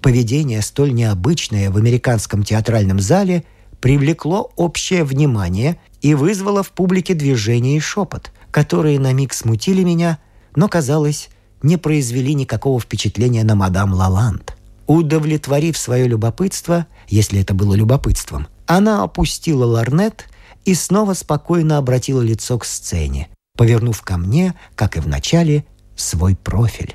Поведение, 0.00 0.62
столь 0.62 0.92
необычное 0.92 1.70
в 1.70 1.76
американском 1.76 2.42
театральном 2.42 3.00
зале, 3.00 3.44
привлекло 3.80 4.50
общее 4.56 5.04
внимание 5.04 5.78
и 6.00 6.14
вызвало 6.14 6.62
в 6.62 6.70
публике 6.72 7.14
движение 7.14 7.76
и 7.76 7.80
шепот, 7.80 8.32
которые 8.50 8.98
на 8.98 9.12
миг 9.12 9.32
смутили 9.32 9.82
меня, 9.82 10.18
но, 10.56 10.68
казалось, 10.68 11.30
не 11.62 11.76
произвели 11.76 12.34
никакого 12.34 12.80
впечатления 12.80 13.44
на 13.44 13.54
мадам 13.54 13.92
Лаланд. 13.92 14.56
Удовлетворив 14.86 15.76
свое 15.76 16.06
любопытство, 16.06 16.86
если 17.08 17.40
это 17.40 17.54
было 17.54 17.74
любопытством, 17.74 18.48
она 18.66 19.02
опустила 19.02 19.64
ларнет 19.64 20.26
и 20.64 20.74
снова 20.74 21.14
спокойно 21.14 21.78
обратила 21.78 22.20
лицо 22.20 22.58
к 22.58 22.64
сцене, 22.64 23.28
повернув 23.56 24.02
ко 24.02 24.16
мне, 24.16 24.54
как 24.74 24.96
и 24.96 25.00
в 25.00 25.08
начале, 25.08 25.64
свой 25.96 26.36
профиль. 26.36 26.94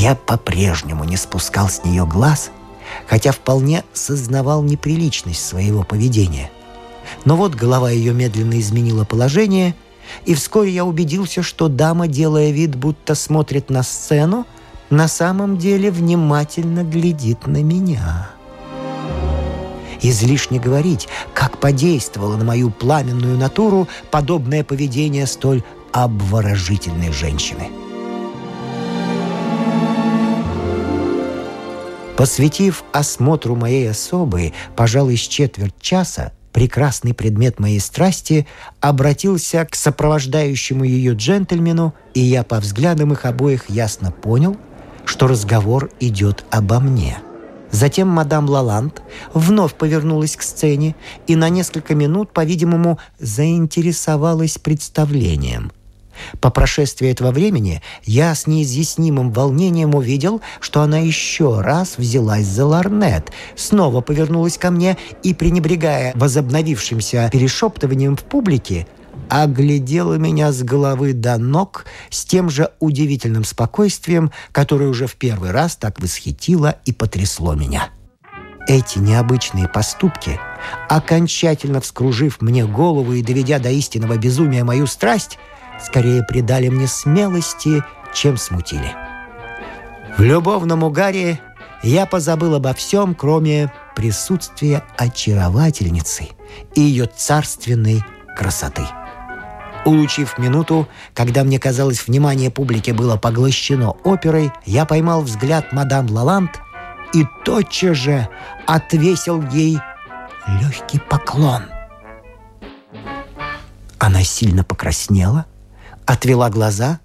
Я 0.00 0.14
по-прежнему 0.14 1.02
не 1.02 1.16
спускал 1.16 1.68
с 1.68 1.82
нее 1.84 2.06
глаз, 2.06 2.52
хотя 3.08 3.32
вполне 3.32 3.82
сознавал 3.92 4.62
неприличность 4.62 5.44
своего 5.44 5.82
поведения. 5.82 6.52
Но 7.24 7.36
вот 7.36 7.56
голова 7.56 7.90
ее 7.90 8.12
медленно 8.12 8.60
изменила 8.60 9.04
положение, 9.04 9.74
и 10.24 10.34
вскоре 10.34 10.70
я 10.70 10.84
убедился, 10.84 11.42
что 11.42 11.66
дама, 11.66 12.06
делая 12.06 12.52
вид, 12.52 12.76
будто 12.76 13.16
смотрит 13.16 13.70
на 13.70 13.82
сцену, 13.82 14.46
на 14.88 15.08
самом 15.08 15.58
деле 15.58 15.90
внимательно 15.90 16.84
глядит 16.84 17.48
на 17.48 17.60
меня. 17.60 18.30
Излишне 20.00 20.60
говорить, 20.60 21.08
как 21.34 21.58
подействовало 21.58 22.36
на 22.36 22.44
мою 22.44 22.70
пламенную 22.70 23.36
натуру 23.36 23.88
подобное 24.12 24.62
поведение 24.62 25.26
столь 25.26 25.64
обворожительной 25.90 27.10
женщины. 27.10 27.68
Посвятив 32.18 32.82
осмотру 32.92 33.54
моей 33.54 33.88
особы, 33.88 34.52
пожалуй, 34.74 35.16
с 35.16 35.20
четверть 35.20 35.80
часа, 35.80 36.32
прекрасный 36.52 37.14
предмет 37.14 37.60
моей 37.60 37.78
страсти 37.78 38.48
обратился 38.80 39.64
к 39.64 39.76
сопровождающему 39.76 40.82
ее 40.82 41.12
джентльмену, 41.14 41.94
и 42.14 42.20
я 42.20 42.42
по 42.42 42.58
взглядам 42.58 43.12
их 43.12 43.24
обоих 43.24 43.70
ясно 43.70 44.10
понял, 44.10 44.56
что 45.04 45.28
разговор 45.28 45.92
идет 46.00 46.44
обо 46.50 46.80
мне. 46.80 47.18
Затем 47.70 48.08
мадам 48.08 48.48
Лаланд 48.50 49.00
вновь 49.32 49.74
повернулась 49.74 50.34
к 50.34 50.42
сцене 50.42 50.96
и 51.28 51.36
на 51.36 51.48
несколько 51.50 51.94
минут, 51.94 52.32
по-видимому, 52.32 52.98
заинтересовалась 53.20 54.58
представлением. 54.58 55.70
По 56.40 56.50
прошествии 56.50 57.08
этого 57.08 57.30
времени 57.30 57.82
я 58.04 58.34
с 58.34 58.46
неизъяснимым 58.46 59.32
волнением 59.32 59.94
увидел, 59.94 60.40
что 60.60 60.82
она 60.82 60.98
еще 60.98 61.60
раз 61.60 61.98
взялась 61.98 62.46
за 62.46 62.66
ларнет, 62.66 63.30
снова 63.56 64.00
повернулась 64.00 64.58
ко 64.58 64.70
мне 64.70 64.96
и, 65.22 65.34
пренебрегая 65.34 66.12
возобновившимся 66.14 67.28
перешептыванием 67.32 68.16
в 68.16 68.24
публике, 68.24 68.86
оглядела 69.28 70.14
меня 70.14 70.52
с 70.52 70.62
головы 70.62 71.12
до 71.12 71.38
ног 71.38 71.84
с 72.10 72.24
тем 72.24 72.50
же 72.50 72.70
удивительным 72.80 73.44
спокойствием, 73.44 74.32
которое 74.52 74.88
уже 74.88 75.06
в 75.06 75.16
первый 75.16 75.50
раз 75.50 75.76
так 75.76 76.00
восхитило 76.00 76.76
и 76.84 76.92
потрясло 76.92 77.54
меня. 77.54 77.90
Эти 78.66 78.98
необычные 78.98 79.66
поступки, 79.66 80.38
окончательно 80.90 81.80
вскружив 81.80 82.42
мне 82.42 82.66
голову 82.66 83.14
и 83.14 83.22
доведя 83.22 83.58
до 83.58 83.70
истинного 83.70 84.18
безумия 84.18 84.62
мою 84.62 84.86
страсть, 84.86 85.38
скорее 85.82 86.22
придали 86.22 86.68
мне 86.68 86.86
смелости, 86.86 87.82
чем 88.12 88.36
смутили. 88.36 88.94
В 90.16 90.22
любовном 90.22 90.82
угаре 90.82 91.40
я 91.82 92.06
позабыл 92.06 92.56
обо 92.56 92.74
всем, 92.74 93.14
кроме 93.14 93.72
присутствия 93.94 94.84
очаровательницы 94.96 96.28
и 96.74 96.80
ее 96.80 97.06
царственной 97.06 98.02
красоты. 98.36 98.82
Улучив 99.84 100.38
минуту, 100.38 100.88
когда 101.14 101.44
мне 101.44 101.58
казалось, 101.58 102.06
внимание 102.06 102.50
публики 102.50 102.90
было 102.90 103.16
поглощено 103.16 103.90
оперой, 104.04 104.50
я 104.66 104.84
поймал 104.84 105.22
взгляд 105.22 105.72
мадам 105.72 106.10
Лаланд 106.10 106.50
и 107.14 107.24
тотчас 107.44 107.96
же 107.96 108.28
отвесил 108.66 109.40
ей 109.50 109.78
легкий 110.60 110.98
поклон. 110.98 111.62
Она 113.98 114.24
сильно 114.24 114.64
покраснела— 114.64 115.46
отвела 116.08 116.48
глаза, 116.48 117.00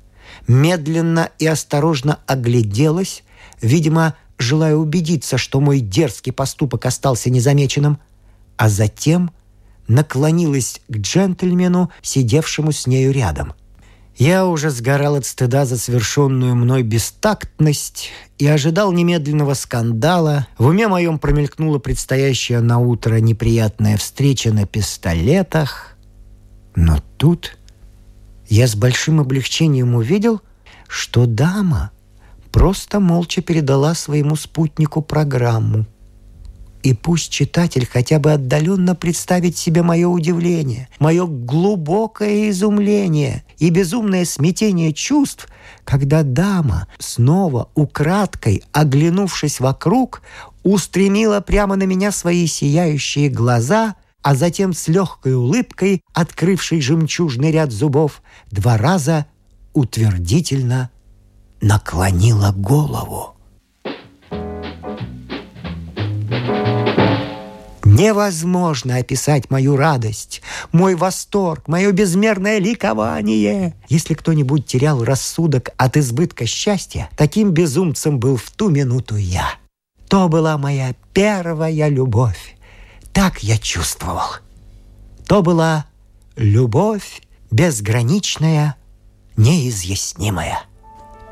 медленно 0.48 1.30
и 1.38 1.46
осторожно 1.46 2.20
огляделась, 2.26 3.24
видимо, 3.62 4.16
желая 4.38 4.76
убедиться, 4.76 5.38
что 5.38 5.60
мой 5.60 5.82
дерзкий 5.82 6.32
поступок 6.32 6.86
остался 6.86 7.30
незамеченным, 7.30 8.00
а 8.56 8.70
затем 8.70 9.32
наклонилась 9.90 10.80
к 10.88 10.96
джентльмену, 10.96 11.92
сидевшему 12.02 12.72
с 12.72 12.88
нею 12.88 13.12
рядом. 13.12 13.54
Я 14.16 14.46
уже 14.46 14.70
сгорал 14.70 15.16
от 15.16 15.26
стыда 15.26 15.66
за 15.66 15.78
совершенную 15.78 16.56
мной 16.56 16.84
бестактность 16.84 18.10
и 18.38 18.48
ожидал 18.48 18.94
немедленного 18.94 19.54
скандала. 19.54 20.48
В 20.58 20.68
уме 20.68 20.88
моем 20.88 21.20
промелькнула 21.20 21.80
предстоящая 21.80 22.62
на 22.62 22.78
утро 22.78 23.18
неприятная 23.18 23.98
встреча 23.98 24.54
на 24.54 24.66
пистолетах. 24.66 25.98
Но 26.76 27.04
тут 27.18 27.58
я 28.54 28.68
с 28.68 28.76
большим 28.76 29.20
облегчением 29.20 29.96
увидел, 29.96 30.40
что 30.88 31.26
дама 31.26 31.90
просто 32.52 33.00
молча 33.00 33.42
передала 33.42 33.96
своему 33.96 34.36
спутнику 34.36 35.02
программу. 35.02 35.88
И 36.84 36.94
пусть 36.94 37.32
читатель 37.32 37.88
хотя 37.92 38.20
бы 38.20 38.32
отдаленно 38.32 38.94
представит 38.94 39.58
себе 39.58 39.82
мое 39.82 40.08
удивление, 40.08 40.88
мое 41.00 41.26
глубокое 41.26 42.52
изумление 42.52 43.44
и 43.58 43.72
безумное 43.72 44.24
смятение 44.24 44.94
чувств, 44.94 45.48
когда 45.84 46.22
дама, 46.22 46.88
снова 47.00 47.70
украдкой 47.74 48.62
оглянувшись 48.72 49.62
вокруг, 49.62 50.22
устремила 50.62 51.40
прямо 51.40 51.76
на 51.76 51.84
меня 51.84 52.12
свои 52.12 52.46
сияющие 52.46 53.30
глаза 53.30 53.96
а 54.24 54.36
затем 54.36 54.74
с 54.74 54.88
легкой 54.88 55.36
улыбкой, 55.36 56.02
открывшей 56.14 56.82
жемчужный 56.82 57.52
ряд 57.52 57.72
зубов, 57.72 58.24
два 58.50 58.78
раза 58.78 59.28
утвердительно 59.74 60.90
наклонила 61.62 62.52
голову. 62.52 63.36
Невозможно 67.86 68.96
описать 68.96 69.52
мою 69.52 69.76
радость, 69.76 70.42
мой 70.72 70.96
восторг, 70.96 71.68
мое 71.68 71.92
безмерное 71.92 72.58
ликование. 72.58 73.76
Если 73.88 74.14
кто-нибудь 74.14 74.66
терял 74.66 75.04
рассудок 75.04 75.70
от 75.78 75.98
избытка 75.98 76.46
счастья, 76.46 77.10
таким 77.18 77.52
безумцем 77.52 78.20
был 78.20 78.38
в 78.38 78.50
ту 78.52 78.70
минуту 78.70 79.16
я. 79.18 79.48
То 80.08 80.28
была 80.28 80.58
моя 80.58 80.96
первая 81.14 81.90
любовь. 81.90 82.56
Так 83.14 83.44
я 83.44 83.58
чувствовал. 83.58 84.38
То 85.28 85.42
была 85.42 85.86
любовь 86.36 87.22
безграничная, 87.52 88.76
неизъяснимая. 89.38 90.64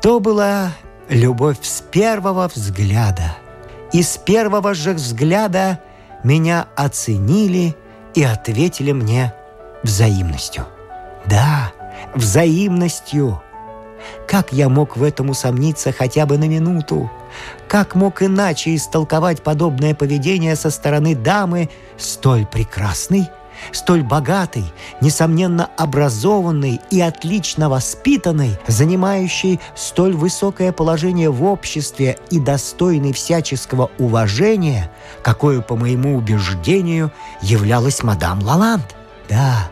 То 0.00 0.20
была 0.20 0.72
любовь 1.08 1.58
с 1.62 1.80
первого 1.80 2.48
взгляда. 2.48 3.36
И 3.92 4.02
с 4.02 4.16
первого 4.16 4.74
же 4.74 4.94
взгляда 4.94 5.80
меня 6.24 6.68
оценили 6.76 7.76
и 8.14 8.22
ответили 8.22 8.92
мне 8.92 9.34
взаимностью. 9.82 10.66
Да, 11.26 11.72
взаимностью. 12.14 13.42
Как 14.26 14.52
я 14.52 14.68
мог 14.68 14.96
в 14.96 15.02
этом 15.02 15.30
усомниться 15.30 15.92
хотя 15.92 16.26
бы 16.26 16.38
на 16.38 16.48
минуту? 16.48 17.10
Как 17.68 17.94
мог 17.94 18.22
иначе 18.22 18.74
истолковать 18.74 19.42
подобное 19.42 19.94
поведение 19.94 20.56
со 20.56 20.70
стороны 20.70 21.14
дамы, 21.14 21.70
столь 21.96 22.46
прекрасной 22.46 23.28
столь 23.70 24.02
богатой, 24.02 24.64
несомненно 25.00 25.68
образованной 25.76 26.80
и 26.90 27.00
отлично 27.00 27.68
воспитанной, 27.68 28.58
занимающей 28.66 29.60
столь 29.76 30.14
высокое 30.14 30.72
положение 30.72 31.30
в 31.30 31.44
обществе 31.44 32.18
и 32.30 32.40
достойной 32.40 33.12
всяческого 33.12 33.90
уважения, 33.98 34.90
какое, 35.22 35.60
по 35.60 35.76
моему 35.76 36.16
убеждению, 36.16 37.12
являлась 37.40 38.02
мадам 38.02 38.42
Лаланд. 38.42 38.96
Да, 39.28 39.70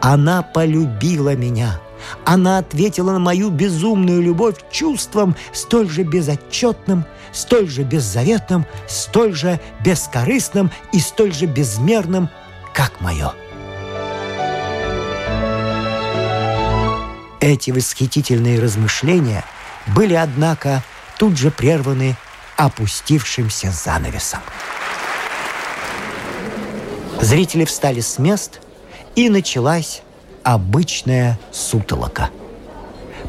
она 0.00 0.42
полюбила 0.42 1.36
меня. 1.36 1.80
Она 2.24 2.58
ответила 2.58 3.12
на 3.12 3.18
мою 3.18 3.50
безумную 3.50 4.22
любовь 4.22 4.56
чувством 4.70 5.36
столь 5.52 5.88
же 5.88 6.02
безотчетным, 6.02 7.04
столь 7.32 7.68
же 7.68 7.82
беззаветным, 7.82 8.66
столь 8.88 9.34
же 9.34 9.60
бескорыстным 9.84 10.70
и 10.92 11.00
столь 11.00 11.32
же 11.32 11.46
безмерным, 11.46 12.28
как 12.72 13.00
мое. 13.00 13.32
Эти 17.40 17.70
восхитительные 17.70 18.60
размышления 18.60 19.44
были, 19.86 20.14
однако, 20.14 20.82
тут 21.18 21.38
же 21.38 21.50
прерваны 21.50 22.16
опустившимся 22.56 23.70
занавесом. 23.70 24.40
Зрители 27.20 27.64
встали 27.64 28.00
с 28.00 28.18
мест, 28.18 28.60
и 29.16 29.28
началась 29.28 30.02
обычная 30.42 31.38
сутолока. 31.50 32.30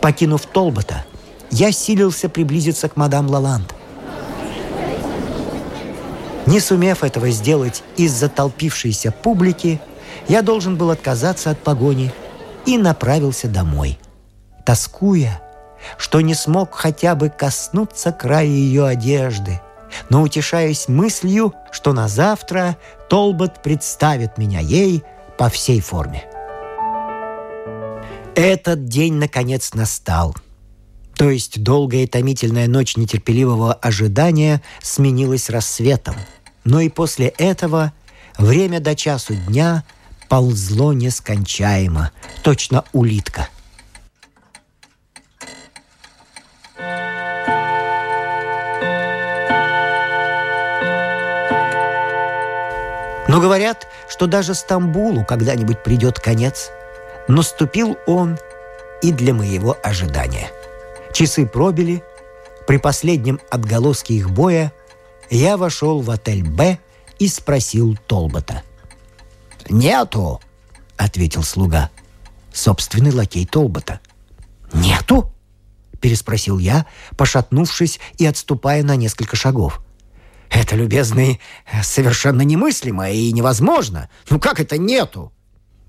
Покинув 0.01 0.45
Толбота, 0.45 1.05
я 1.49 1.71
силился 1.71 2.29
приблизиться 2.29 2.87
к 2.89 2.95
мадам 2.95 3.29
Лаланд. 3.29 3.73
Не 6.45 6.59
сумев 6.59 7.03
этого 7.03 7.29
сделать 7.29 7.83
из-за 7.97 8.29
толпившейся 8.29 9.11
публики, 9.11 9.79
я 10.27 10.41
должен 10.41 10.75
был 10.75 10.89
отказаться 10.91 11.51
от 11.51 11.59
погони 11.59 12.11
и 12.65 12.77
направился 12.77 13.47
домой, 13.47 13.99
тоскуя, 14.65 15.41
что 15.97 16.21
не 16.21 16.33
смог 16.33 16.73
хотя 16.73 17.15
бы 17.15 17.29
коснуться 17.29 18.11
края 18.11 18.45
ее 18.45 18.85
одежды, 18.85 19.61
но 20.09 20.21
утешаясь 20.21 20.87
мыслью, 20.87 21.53
что 21.71 21.93
на 21.93 22.07
завтра 22.07 22.77
Толбот 23.09 23.61
представит 23.61 24.37
меня 24.37 24.59
ей 24.59 25.03
по 25.37 25.49
всей 25.49 25.81
форме. 25.81 26.30
Этот 28.41 28.85
день, 28.85 29.13
наконец, 29.13 29.75
настал. 29.75 30.35
То 31.15 31.29
есть 31.29 31.61
долгая 31.61 32.05
и 32.05 32.07
томительная 32.07 32.67
ночь 32.67 32.97
нетерпеливого 32.97 33.71
ожидания 33.71 34.63
сменилась 34.81 35.51
рассветом. 35.51 36.15
Но 36.63 36.79
и 36.79 36.89
после 36.89 37.27
этого 37.27 37.93
время 38.39 38.79
до 38.79 38.95
часу 38.95 39.35
дня 39.35 39.83
ползло 40.27 40.91
нескончаемо, 40.91 42.09
точно 42.41 42.83
улитка. 42.93 43.47
Но 53.27 53.39
говорят, 53.39 53.85
что 54.09 54.25
даже 54.25 54.55
Стамбулу 54.55 55.25
когда-нибудь 55.25 55.83
придет 55.83 56.19
конец– 56.19 56.71
Наступил 57.27 57.97
он 58.07 58.37
и 59.01 59.11
для 59.11 59.33
моего 59.33 59.77
ожидания. 59.83 60.51
Часы 61.13 61.45
пробили. 61.45 62.03
При 62.67 62.77
последнем 62.77 63.39
отголоске 63.49 64.15
их 64.15 64.31
боя 64.31 64.71
я 65.29 65.57
вошел 65.57 66.01
в 66.01 66.09
отель 66.11 66.43
«Б» 66.43 66.77
и 67.19 67.27
спросил 67.27 67.97
Толбота. 68.07 68.63
«Нету!»— 69.69 70.41
ответил 70.97 71.43
слуга. 71.43 71.89
Собственный 72.53 73.11
лакей 73.11 73.45
Толбота. 73.45 73.99
«Нету?»— 74.73 75.31
переспросил 76.01 76.59
я, 76.59 76.85
пошатнувшись 77.17 77.99
и 78.17 78.25
отступая 78.25 78.83
на 78.83 78.95
несколько 78.95 79.35
шагов. 79.35 79.81
«Это, 80.49 80.75
любезный, 80.75 81.39
совершенно 81.81 82.41
немыслимо 82.41 83.09
и 83.09 83.31
невозможно. 83.31 84.09
Ну 84.29 84.39
как 84.39 84.59
это 84.59 84.77
нету?» 84.77 85.31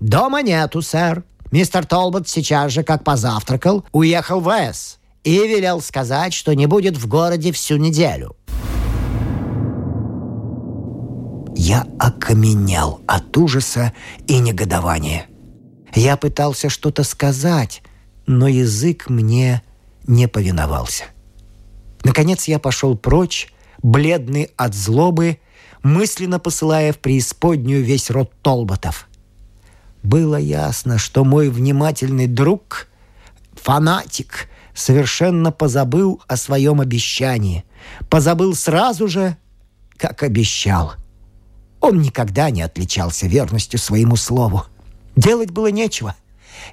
«Дома 0.03 0.41
нету, 0.41 0.81
сэр. 0.81 1.23
Мистер 1.49 1.85
Толбот 1.85 2.27
сейчас 2.27 2.73
же, 2.73 2.83
как 2.83 3.05
позавтракал, 3.05 3.85
уехал 3.93 4.41
в 4.41 4.49
С 4.49 4.99
и 5.23 5.31
велел 5.31 5.79
сказать, 5.79 6.33
что 6.33 6.53
не 6.53 6.65
будет 6.65 6.97
в 6.97 7.07
городе 7.07 7.53
всю 7.53 7.77
неделю». 7.77 8.35
Я 11.55 11.87
окаменел 11.99 12.99
от 13.07 13.37
ужаса 13.37 13.93
и 14.27 14.39
негодования. 14.39 15.27
Я 15.95 16.17
пытался 16.17 16.67
что-то 16.67 17.05
сказать, 17.05 17.81
но 18.27 18.49
язык 18.49 19.09
мне 19.09 19.61
не 20.05 20.27
повиновался. 20.27 21.05
Наконец 22.03 22.49
я 22.49 22.59
пошел 22.59 22.97
прочь, 22.97 23.53
бледный 23.81 24.51
от 24.57 24.73
злобы, 24.75 25.39
мысленно 25.81 26.39
посылая 26.39 26.91
в 26.91 26.97
преисподнюю 26.97 27.85
весь 27.85 28.09
род 28.09 28.33
Толботов– 28.41 29.07
было 30.03 30.35
ясно, 30.35 30.97
что 30.97 31.23
мой 31.23 31.49
внимательный 31.49 32.27
друг, 32.27 32.87
фанатик, 33.53 34.49
совершенно 34.73 35.51
позабыл 35.51 36.21
о 36.27 36.35
своем 36.35 36.81
обещании. 36.81 37.63
Позабыл 38.09 38.53
сразу 38.55 39.07
же, 39.07 39.37
как 39.97 40.23
обещал. 40.23 40.93
Он 41.79 42.01
никогда 42.01 42.49
не 42.49 42.61
отличался 42.61 43.27
верностью 43.27 43.79
своему 43.79 44.15
слову. 44.15 44.65
Делать 45.15 45.51
было 45.51 45.67
нечего. 45.67 46.15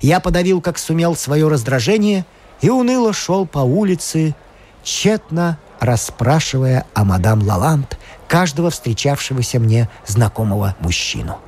Я 0.00 0.20
подавил, 0.20 0.60
как 0.60 0.78
сумел, 0.78 1.14
свое 1.16 1.48
раздражение 1.48 2.26
и 2.60 2.70
уныло 2.70 3.12
шел 3.12 3.46
по 3.46 3.58
улице, 3.58 4.34
тщетно 4.82 5.58
расспрашивая 5.78 6.86
о 6.94 7.04
мадам 7.04 7.42
Лаланд 7.42 7.98
каждого 8.28 8.70
встречавшегося 8.70 9.58
мне 9.58 9.88
знакомого 10.06 10.76
мужчину. 10.80 11.38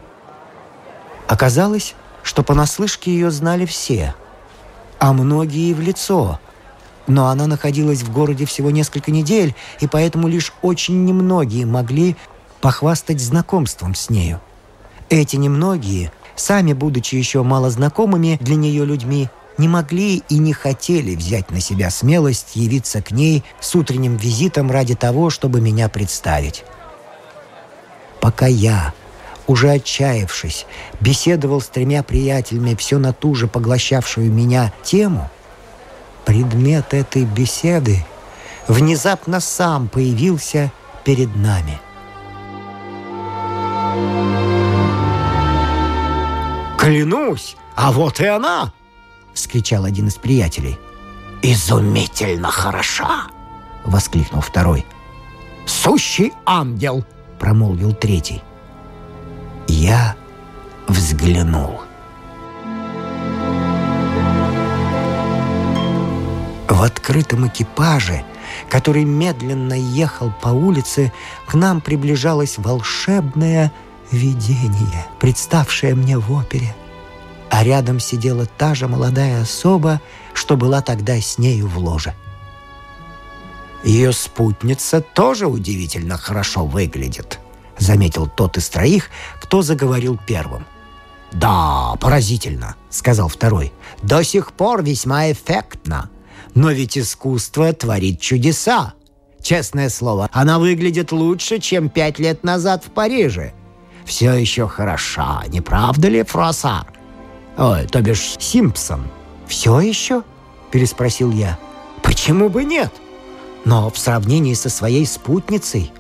Оказалось, 1.29 1.95
что 2.23 2.43
понаслышке 2.43 3.13
ее 3.13 3.31
знали 3.31 3.67
все, 3.67 4.15
а 4.99 5.13
многие 5.13 5.73
в 5.73 5.81
лицо. 5.81 6.41
Но 7.07 7.29
она 7.29 7.47
находилась 7.47 8.03
в 8.03 8.13
городе 8.13 8.47
всего 8.47 8.71
несколько 8.71 9.11
недель, 9.11 9.55
и 9.81 9.87
поэтому 9.87 10.29
лишь 10.29 10.53
очень 10.63 11.05
немногие 11.05 11.67
могли 11.67 12.17
похвастать 12.61 13.21
знакомством 13.21 13.95
с 13.95 14.09
нею. 14.09 14.41
Эти 15.09 15.37
немногие, 15.37 16.13
сами 16.37 16.73
будучи 16.73 17.17
еще 17.17 17.43
мало 17.43 17.71
знакомыми 17.71 18.39
для 18.41 18.55
нее 18.55 18.85
людьми, 18.85 19.29
не 19.59 19.69
могли 19.69 20.23
и 20.29 20.39
не 20.39 20.53
хотели 20.53 21.15
взять 21.15 21.51
на 21.51 21.61
себя 21.61 21.91
смелость 21.91 22.55
явиться 22.55 23.03
к 23.03 23.11
ней 23.11 23.45
с 23.61 23.75
утренним 23.75 24.17
визитом 24.17 24.71
ради 24.71 24.95
того, 24.95 25.29
чтобы 25.29 25.61
меня 25.61 25.89
представить. 25.89 26.65
Пока 28.21 28.47
я, 28.47 28.95
уже 29.47 29.71
отчаявшись, 29.71 30.67
беседовал 31.01 31.61
с 31.61 31.69
тремя 31.69 32.03
приятелями 32.03 32.75
все 32.75 32.99
на 32.99 33.13
ту 33.13 33.35
же 33.35 33.47
поглощавшую 33.47 34.31
меня 34.33 34.73
тему, 34.83 35.31
предмет 36.25 36.95
этой 36.95 37.25
беседы 37.25 38.05
внезапно 38.69 39.41
сам 39.41 39.89
появился 39.89 40.73
перед 41.05 41.35
нами. 41.37 41.81
«Клянусь, 46.79 47.57
а 47.77 47.93
вот 47.93 48.21
и 48.21 48.27
она!»— 48.27 48.73
скричал 49.35 49.85
один 49.85 50.09
из 50.09 50.17
приятелей. 50.17 50.79
«Изумительно 51.43 52.51
хороша!»— 52.51 53.29
воскликнул 53.85 54.41
второй. 54.41 54.85
«Сущий 55.65 56.33
ангел!»— 56.45 57.05
промолвил 57.39 57.95
третий. 57.95 58.43
Я 59.83 60.15
взглянул. 60.87 61.81
В 66.69 66.83
открытом 66.85 67.49
экипаже, 67.49 68.25
который 68.71 69.05
медленно 69.05 69.75
ехал 69.75 70.33
по 70.41 70.51
улице, 70.51 71.13
к 71.49 71.55
нам 71.55 71.81
приближалось 71.81 72.59
волшебное 72.59 73.73
видение, 74.13 75.05
представшее 75.19 75.97
мне 75.97 76.17
в 76.17 76.31
опере. 76.33 76.77
А 77.51 77.65
рядом 77.65 77.99
сидела 77.99 78.47
та 78.47 78.77
же 78.77 78.87
молодая 78.87 79.43
особа, 79.43 80.01
что 80.33 80.57
была 80.57 80.81
тогда 80.81 81.21
с 81.21 81.39
нею 81.39 81.67
в 81.67 81.77
ложе. 81.79 82.15
Ее 83.83 84.13
спутница 84.13 85.01
тоже 85.01 85.49
удивительно 85.49 86.19
хорошо 86.19 86.65
выглядит–— 86.67 87.41
заметил 87.79 88.27
тот 88.27 88.57
из 88.57 88.69
троих, 88.69 89.09
кто 89.41 89.63
заговорил 89.63 90.19
первым. 90.27 90.67
«Да, 91.33 91.95
поразительно»,— 92.01 92.77
сказал 92.91 93.29
второй. 93.29 93.73
«До 94.03 94.23
сих 94.23 94.53
пор 94.53 94.83
весьма 94.83 95.33
эффектно. 95.33 96.11
Но 96.55 96.71
ведь 96.71 96.99
искусство 96.99 97.73
творит 97.73 98.21
чудеса. 98.21 98.95
Честное 99.43 99.89
слово, 99.89 100.29
она 100.33 100.59
выглядит 100.59 101.11
лучше, 101.11 101.59
чем 101.59 101.89
пять 101.89 102.19
лет 102.19 102.45
назад 102.45 102.85
в 102.85 102.91
Париже. 102.91 103.53
все 104.05 104.33
еще 104.35 104.69
хороша, 104.69 105.43
не 105.49 105.61
правда 105.61 106.09
ли, 106.09 106.23
Фруассар? 106.23 106.87
Ой, 107.57 107.87
то 107.87 108.01
бишь 108.01 108.37
Симпсон. 108.39 109.09
Все 109.47 109.81
еще? 109.81 110.23
Переспросил 110.71 111.31
я. 111.31 111.59
Почему 112.03 112.49
бы 112.49 112.65
нет? 112.65 112.93
Но 113.65 113.91
в 113.91 113.99
сравнении 113.99 114.55
со 114.55 114.71
своей 114.71 115.07
спутницей 115.07 115.93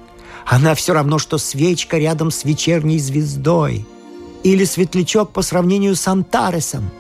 она 0.46 0.74
все 0.74 0.92
равно, 0.92 1.18
что 1.18 1.38
свечка 1.38 1.98
рядом 1.98 2.31
с 2.31 2.44
вечерней 2.44 2.98
звездой. 2.98 3.87
Или 4.42 4.64
светлячок 4.64 5.31
по 5.31 5.42
сравнению 5.42 5.94
с 5.94 6.07
Антаресом. 6.09 6.90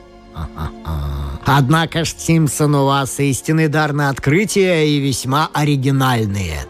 Однако 1.44 2.04
ж, 2.04 2.14
Симпсон, 2.16 2.74
у 2.76 2.86
вас 2.86 3.18
истинный 3.18 3.68
дар 3.68 3.92
на 3.92 4.10
открытие 4.10 4.88
и 4.88 5.00
весьма 5.00 5.50
оригинальные. 5.52 6.66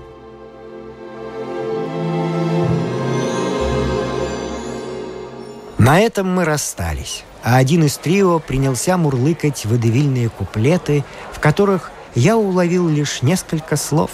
На 5.78 5.98
этом 5.98 6.28
мы 6.28 6.44
расстались, 6.44 7.24
а 7.42 7.56
один 7.56 7.84
из 7.84 7.98
трио 7.98 8.38
принялся 8.38 8.96
мурлыкать 8.96 9.66
водевильные 9.66 10.28
куплеты, 10.28 11.04
в 11.32 11.40
которых 11.40 11.90
я 12.14 12.36
уловил 12.36 12.88
лишь 12.88 13.22
несколько 13.22 13.76
слов. 13.76 14.10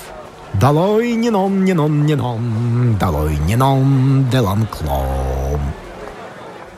«Долой 0.54 1.14
ном, 1.30 1.64
не 1.64 1.72
ном, 1.72 2.98
долой 2.98 3.36
не 3.36 3.56
ном, 3.56 4.28
делам 4.30 4.66
клом». 4.66 5.60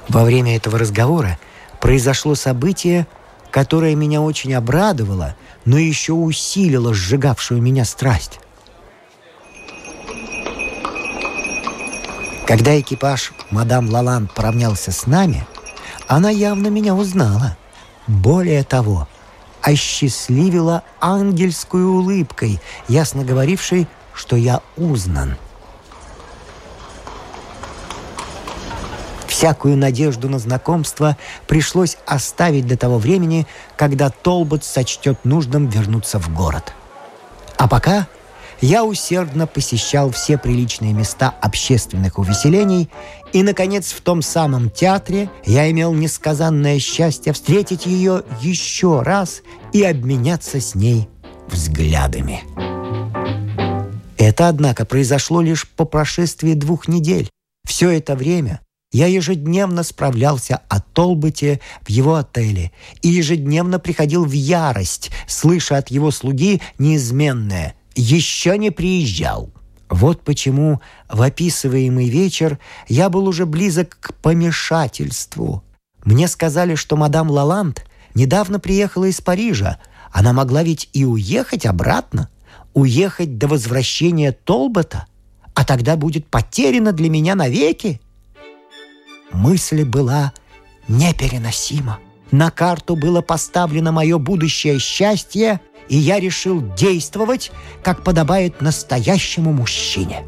Во 0.09 0.25
время 0.25 0.57
этого 0.57 0.79
разговора 0.79 1.39
произошло 1.81 2.35
событие, 2.35 3.07
которое 3.51 3.95
меня 3.95 4.21
очень 4.21 4.55
обрадовало, 4.55 5.37
но 5.65 5.79
еще 5.79 6.13
усилило 6.13 6.93
сжигавшую 6.93 7.63
меня 7.63 7.85
страсть. 7.85 8.41
Когда 12.47 12.79
экипаж 12.81 13.33
мадам 13.53 13.89
Лалан 13.89 14.29
поравнялся 14.35 14.91
с 14.91 15.07
нами, 15.07 15.47
она 16.09 16.31
явно 16.31 16.67
меня 16.67 16.97
узнала. 16.97 17.57
Более 18.09 18.65
того, 18.65 19.07
осчастливила 19.63 20.83
ангельской 21.01 21.85
улыбкой, 21.85 22.61
ясно 22.89 23.25
говорившей, 23.25 23.87
что 24.15 24.37
я 24.37 24.61
узнан. 24.77 25.37
Всякую 29.27 29.77
надежду 29.77 30.29
на 30.29 30.39
знакомство 30.39 31.17
пришлось 31.47 31.97
оставить 32.05 32.67
до 32.67 32.77
того 32.77 32.99
времени, 32.99 33.47
когда 33.77 34.11
Толбот 34.11 34.65
сочтет 34.65 35.25
нужным 35.25 35.69
вернуться 35.69 36.19
в 36.19 36.29
город. 36.35 36.75
А 37.57 37.67
пока 37.67 38.07
я 38.61 38.85
усердно 38.85 39.47
посещал 39.47 40.11
все 40.11 40.37
приличные 40.37 40.93
места 40.93 41.35
общественных 41.41 42.19
увеселений, 42.19 42.91
и, 43.33 43.43
наконец, 43.43 43.93
в 43.93 44.01
том 44.01 44.23
самом 44.23 44.71
театре 44.71 45.31
я 45.47 45.71
имел 45.71 45.95
несказанное 45.95 46.79
счастье 46.79 47.33
встретить 47.33 47.87
ее 47.87 48.23
еще 48.41 49.03
раз 49.03 49.43
и 49.73 49.83
обменяться 49.83 50.61
с 50.61 50.75
ней 50.75 51.09
взглядами. 51.49 52.43
Это, 54.19 54.49
однако, 54.49 54.85
произошло 54.85 55.41
лишь 55.41 55.67
по 55.67 55.85
прошествии 55.85 56.53
двух 56.55 56.89
недель. 56.89 57.31
Все 57.67 57.91
это 57.91 58.15
время 58.15 58.61
я 58.93 59.07
ежедневно 59.07 59.83
справлялся 59.83 60.61
о 60.69 60.81
Толбете 60.81 61.61
в 61.83 61.91
его 61.91 62.17
отеле 62.17 62.73
и 63.01 63.09
ежедневно 63.09 63.79
приходил 63.79 64.25
в 64.25 64.33
ярость, 64.33 65.11
слыша 65.27 65.79
от 65.79 65.91
его 65.91 66.11
слуги 66.11 66.61
неизменное 66.79 67.75
еще 68.01 68.59
не 68.59 68.71
приезжал. 68.71 69.51
Вот 69.89 70.23
почему 70.23 70.81
в 71.09 71.21
описываемый 71.21 72.09
вечер 72.09 72.59
я 72.89 73.09
был 73.11 73.27
уже 73.27 73.45
близок 73.45 73.99
к 74.01 74.15
помешательству. 74.15 75.65
Мне 76.05 76.29
сказали, 76.29 76.77
что 76.77 76.97
мадам 76.97 77.31
Лаланд 77.31 77.85
недавно 78.15 78.61
приехала 78.61 79.05
из 79.07 79.21
Парижа. 79.21 79.79
Она 80.13 80.33
могла 80.33 80.63
ведь 80.63 80.89
и 80.93 81.05
уехать 81.05 81.67
обратно, 81.67 82.31
уехать 82.73 83.37
до 83.37 83.49
возвращения 83.49 84.33
Толбота, 84.33 85.07
а 85.55 85.65
тогда 85.65 85.97
будет 85.97 86.27
потеряна 86.27 86.93
для 86.93 87.11
меня 87.11 87.35
навеки. 87.35 88.01
Мысль 89.33 89.85
была 89.85 90.33
непереносима. 90.89 91.99
На 92.31 92.51
карту 92.51 92.95
было 92.95 93.23
поставлено 93.23 93.91
мое 93.91 94.19
будущее 94.19 94.79
счастье 94.79 95.61
и 95.91 95.97
я 95.97 96.21
решил 96.21 96.63
действовать, 96.77 97.51
как 97.83 98.03
подобает 98.03 98.63
настоящему 98.63 99.53
мужчине. 99.53 100.25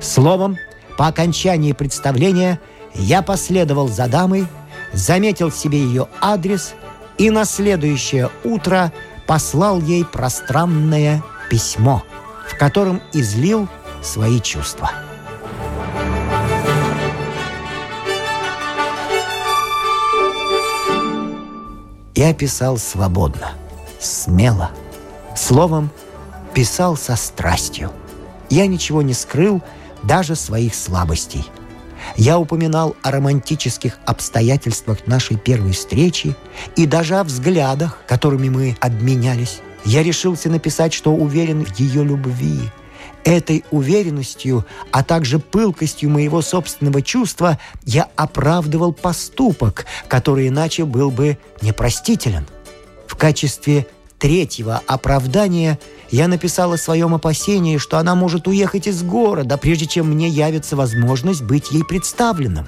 Словом, 0.00 0.58
по 0.98 1.06
окончании 1.06 1.72
представления 1.72 2.60
я 2.94 3.22
последовал 3.22 3.88
за 3.88 4.08
дамой, 4.08 4.46
заметил 4.92 5.52
себе 5.52 5.78
ее 5.78 6.08
адрес 6.20 6.74
и 7.18 7.30
на 7.30 7.44
следующее 7.44 8.30
утро 8.42 8.92
послал 9.28 9.80
ей 9.80 10.04
пространное 10.04 11.22
письмо, 11.48 12.02
в 12.48 12.58
котором 12.58 13.00
излил 13.12 13.68
свои 14.02 14.40
чувства. 14.40 14.90
Я 22.16 22.34
писал 22.34 22.76
свободно, 22.76 23.52
смело– 24.00 24.70
Словом, 25.36 25.90
писал 26.54 26.96
со 26.96 27.14
страстью. 27.14 27.92
Я 28.48 28.66
ничего 28.66 29.02
не 29.02 29.12
скрыл, 29.12 29.62
даже 30.02 30.34
своих 30.34 30.74
слабостей. 30.74 31.44
Я 32.16 32.38
упоминал 32.38 32.96
о 33.02 33.10
романтических 33.10 33.98
обстоятельствах 34.06 35.06
нашей 35.06 35.36
первой 35.36 35.72
встречи 35.72 36.34
и 36.76 36.86
даже 36.86 37.16
о 37.16 37.24
взглядах, 37.24 37.98
которыми 38.06 38.48
мы 38.48 38.76
обменялись. 38.80 39.60
Я 39.84 40.02
решился 40.02 40.48
написать, 40.48 40.92
что 40.92 41.12
уверен 41.12 41.64
в 41.64 41.78
ее 41.78 42.04
любви. 42.04 42.60
Этой 43.24 43.64
уверенностью, 43.70 44.64
а 44.92 45.02
также 45.02 45.38
пылкостью 45.38 46.10
моего 46.10 46.42
собственного 46.42 47.02
чувства 47.02 47.58
я 47.84 48.08
оправдывал 48.14 48.92
поступок, 48.92 49.84
который 50.08 50.48
иначе 50.48 50.84
был 50.84 51.10
бы 51.10 51.38
непростителен. 51.60 52.46
В 53.06 53.16
качестве 53.16 53.86
третьего 54.18 54.82
оправдания 54.86 55.78
я 56.10 56.28
написал 56.28 56.72
о 56.72 56.78
своем 56.78 57.14
опасении, 57.14 57.78
что 57.78 57.98
она 57.98 58.14
может 58.14 58.46
уехать 58.46 58.86
из 58.86 59.02
города, 59.02 59.56
прежде 59.56 59.86
чем 59.86 60.10
мне 60.10 60.28
явится 60.28 60.76
возможность 60.76 61.42
быть 61.42 61.72
ей 61.72 61.84
представленным. 61.84 62.66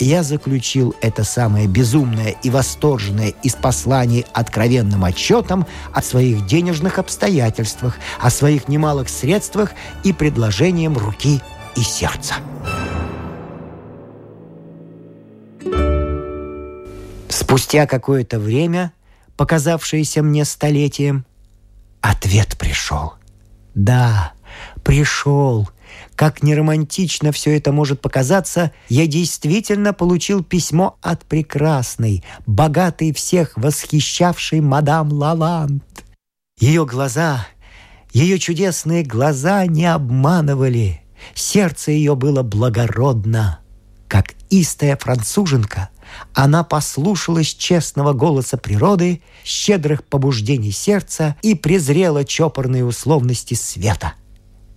Я 0.00 0.24
заключил 0.24 0.94
это 1.00 1.22
самое 1.22 1.68
безумное 1.68 2.34
и 2.42 2.50
восторженное 2.50 3.32
из 3.44 3.54
посланий 3.54 4.26
откровенным 4.32 5.04
отчетом 5.04 5.66
о 5.92 6.02
своих 6.02 6.46
денежных 6.46 6.98
обстоятельствах, 6.98 7.96
о 8.20 8.28
своих 8.30 8.66
немалых 8.66 9.08
средствах 9.08 9.70
и 10.02 10.12
предложением 10.12 10.98
руки 10.98 11.40
и 11.76 11.80
сердца. 11.80 12.34
Спустя 17.28 17.86
какое-то 17.86 18.40
время– 18.40 18.92
показавшееся 19.36 20.22
мне 20.22 20.44
столетием, 20.44 21.24
ответ 22.00 22.56
пришел. 22.58 23.14
Да, 23.74 24.32
пришел. 24.82 25.68
Как 26.16 26.42
неромантично 26.42 27.32
все 27.32 27.56
это 27.56 27.72
может 27.72 28.00
показаться, 28.00 28.72
я 28.88 29.06
действительно 29.06 29.92
получил 29.92 30.42
письмо 30.42 30.96
от 31.02 31.24
прекрасной, 31.24 32.24
богатой 32.46 33.12
всех 33.12 33.56
восхищавшей 33.56 34.60
мадам 34.60 35.12
Лаланд. 35.12 35.84
Ее 36.58 36.86
глаза, 36.86 37.46
ее 38.12 38.38
чудесные 38.38 39.02
глаза 39.02 39.66
не 39.66 39.86
обманывали. 39.86 41.02
Сердце 41.34 41.90
ее 41.90 42.14
было 42.14 42.42
благородно, 42.42 43.60
как 44.08 44.34
истая 44.50 44.96
француженка. 44.96 45.90
Она 46.32 46.64
послушалась 46.64 47.54
честного 47.54 48.12
голоса 48.12 48.56
природы, 48.56 49.22
щедрых 49.44 50.04
побуждений 50.04 50.72
сердца 50.72 51.36
и 51.42 51.54
презрела 51.54 52.24
чопорные 52.24 52.84
условности 52.84 53.54
света. 53.54 54.14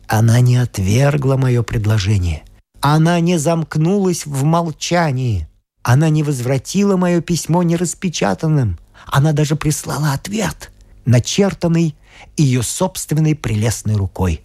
Она 0.07 0.39
не 0.39 0.57
отвергла 0.57 1.35
мое 1.35 1.63
предложение. 1.63 2.43
Она 2.79 3.19
не 3.19 3.37
замкнулась 3.37 4.25
в 4.25 4.43
молчании. 4.43 5.47
Она 5.83 6.09
не 6.09 6.23
возвратила 6.23 6.95
мое 6.95 7.21
письмо 7.21 7.63
нераспечатанным. 7.63 8.77
Она 9.05 9.31
даже 9.31 9.55
прислала 9.55 10.13
ответ, 10.13 10.71
начертанный 11.05 11.95
ее 12.35 12.63
собственной 12.63 13.35
прелестной 13.35 13.95
рукой. 13.95 14.41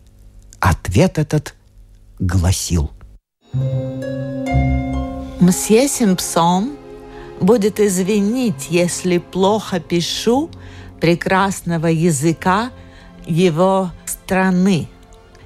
Ответ 0.60 1.18
этот 1.18 1.54
гласил. 2.18 2.90
Мсье 5.40 5.88
Симпсон 5.88 6.76
будет 7.42 7.80
извинить, 7.80 8.68
если 8.70 9.18
плохо 9.18 9.80
пишу 9.80 10.50
прекрасного 11.00 11.88
языка 11.88 12.70
его 13.26 13.90
страны. 14.04 14.88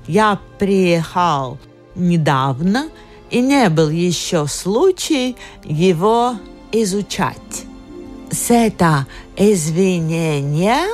Я 0.06 0.38
приехал 0.58 1.58
недавно 1.94 2.88
и 3.30 3.40
не 3.40 3.68
был 3.68 3.88
еще 3.88 4.46
случай 4.46 5.36
его 5.64 6.34
изучать. 6.70 7.64
С 8.30 8.50
это 8.50 9.06
извинение 9.36 10.86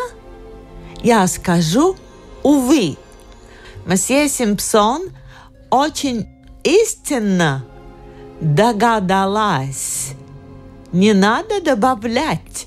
я 1.02 1.26
скажу 1.26 1.96
«увы». 2.42 2.96
Месье 3.84 4.28
Симпсон 4.28 5.10
очень 5.70 6.28
истинно 6.62 7.64
догадалась. 8.40 10.14
Не 10.92 11.14
надо 11.14 11.62
добавлять. 11.62 12.66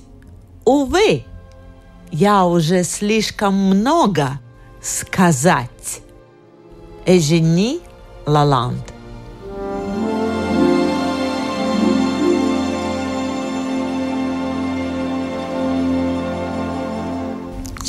Увы, 0.65 1.25
я 2.11 2.45
уже 2.45 2.83
слишком 2.83 3.53
много 3.53 4.39
сказать. 4.81 6.01
Эжени 7.05 7.81
Лаланд. 8.25 8.81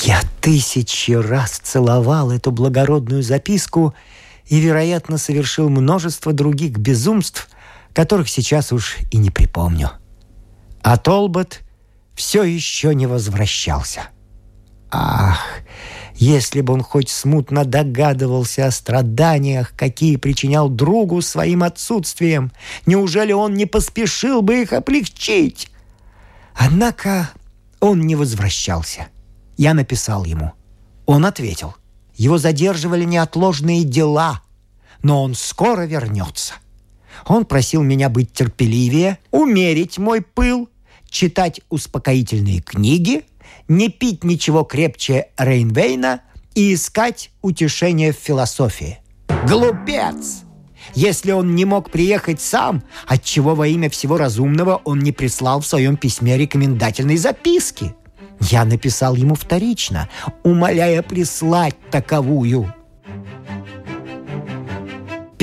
Я 0.04 0.20
тысячи 0.42 1.12
раз 1.12 1.52
целовал 1.52 2.30
эту 2.30 2.50
благородную 2.50 3.22
записку 3.22 3.94
и, 4.44 4.60
вероятно, 4.60 5.16
совершил 5.16 5.70
множество 5.70 6.34
других 6.34 6.76
безумств, 6.76 7.48
которых 7.94 8.28
сейчас 8.28 8.70
уж 8.70 8.98
и 9.10 9.16
не 9.16 9.30
припомню. 9.30 9.92
А 10.86 10.98
Толбот 10.98 11.62
все 12.14 12.44
еще 12.44 12.94
не 12.94 13.08
возвращался. 13.08 14.02
Ах, 14.88 15.44
если 16.14 16.60
бы 16.60 16.74
он 16.74 16.82
хоть 16.82 17.08
смутно 17.08 17.64
догадывался 17.64 18.66
о 18.66 18.70
страданиях, 18.70 19.72
какие 19.74 20.14
причинял 20.14 20.68
другу 20.68 21.22
своим 21.22 21.64
отсутствием, 21.64 22.52
неужели 22.86 23.32
он 23.32 23.54
не 23.54 23.66
поспешил 23.66 24.42
бы 24.42 24.62
их 24.62 24.72
облегчить? 24.72 25.72
Однако 26.54 27.30
он 27.80 28.02
не 28.02 28.14
возвращался. 28.14 29.08
Я 29.56 29.74
написал 29.74 30.24
ему. 30.24 30.52
Он 31.04 31.26
ответил. 31.26 31.74
Его 32.14 32.38
задерживали 32.38 33.02
неотложные 33.02 33.82
дела, 33.82 34.40
но 35.02 35.24
он 35.24 35.34
скоро 35.34 35.82
вернется. 35.82 36.54
Он 37.26 37.44
просил 37.44 37.82
меня 37.82 38.08
быть 38.08 38.32
терпеливее, 38.32 39.18
умерить 39.32 39.98
мой 39.98 40.20
пыл, 40.20 40.68
читать 41.10 41.60
успокоительные 41.68 42.60
книги— 42.60 43.24
не 43.68 43.88
пить 43.88 44.24
ничего 44.24 44.64
крепче 44.64 45.28
Рейнвейна 45.36 46.22
и 46.54 46.74
искать 46.74 47.30
утешение 47.42 48.12
в 48.12 48.16
философии. 48.16 48.98
Глупец! 49.46 50.42
Если 50.94 51.32
он 51.32 51.54
не 51.56 51.64
мог 51.64 51.90
приехать 51.90 52.40
сам, 52.40 52.82
отчего 53.08 53.54
во 53.54 53.66
имя 53.66 53.90
всего 53.90 54.16
разумного 54.16 54.80
он 54.84 55.00
не 55.00 55.10
прислал 55.10 55.60
в 55.60 55.66
своем 55.66 55.96
письме 55.96 56.36
рекомендательной 56.38 57.16
записки? 57.16 57.94
Я 58.40 58.64
написал 58.64 59.16
ему 59.16 59.34
вторично, 59.34 60.08
умоляя 60.44 61.02
прислать 61.02 61.74
таковую. 61.90 62.72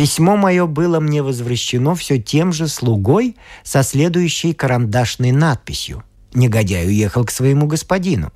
Письмо 0.03 0.35
мое 0.35 0.65
было 0.65 0.99
мне 0.99 1.23
возвращено 1.23 1.95
все 1.95 2.19
тем 2.19 2.51
же 2.51 2.67
слугой 2.67 3.37
со 3.63 3.83
следующей 3.83 4.53
карандашной 4.53 5.31
надписью– 5.31 6.03
Негодяй 6.33 6.87
уехал 6.87 7.25
к 7.25 7.31
своему 7.31 7.67
господину. 7.67 8.31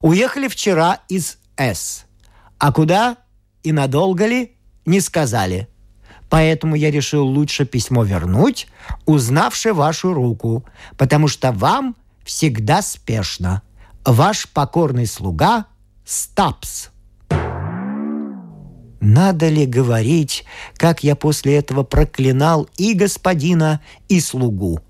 Уехали 0.00 0.48
вчера 0.48 1.00
из 1.08 1.38
С. 1.56 2.06
А 2.58 2.72
куда 2.72 3.16
и 3.62 3.72
надолго 3.72 4.26
ли, 4.26 4.56
не 4.86 5.00
сказали. 5.00 5.68
Поэтому 6.30 6.74
я 6.74 6.90
решил 6.90 7.26
лучше 7.26 7.64
письмо 7.64 8.04
вернуть, 8.04 8.68
узнавши 9.06 9.72
вашу 9.72 10.12
руку, 10.12 10.64
потому 10.96 11.28
что 11.28 11.52
вам 11.52 11.96
всегда 12.24 12.82
спешно. 12.82 13.62
Ваш 14.04 14.48
покорный 14.48 15.06
слуга 15.06 15.66
Стапс. 16.04 16.88
Надо 19.00 19.48
ли 19.48 19.64
говорить, 19.64 20.44
как 20.76 21.04
я 21.04 21.14
после 21.14 21.56
этого 21.56 21.84
проклинал 21.84 22.68
и 22.76 22.94
господина, 22.94 23.80
и 24.08 24.20
слугу? 24.20 24.80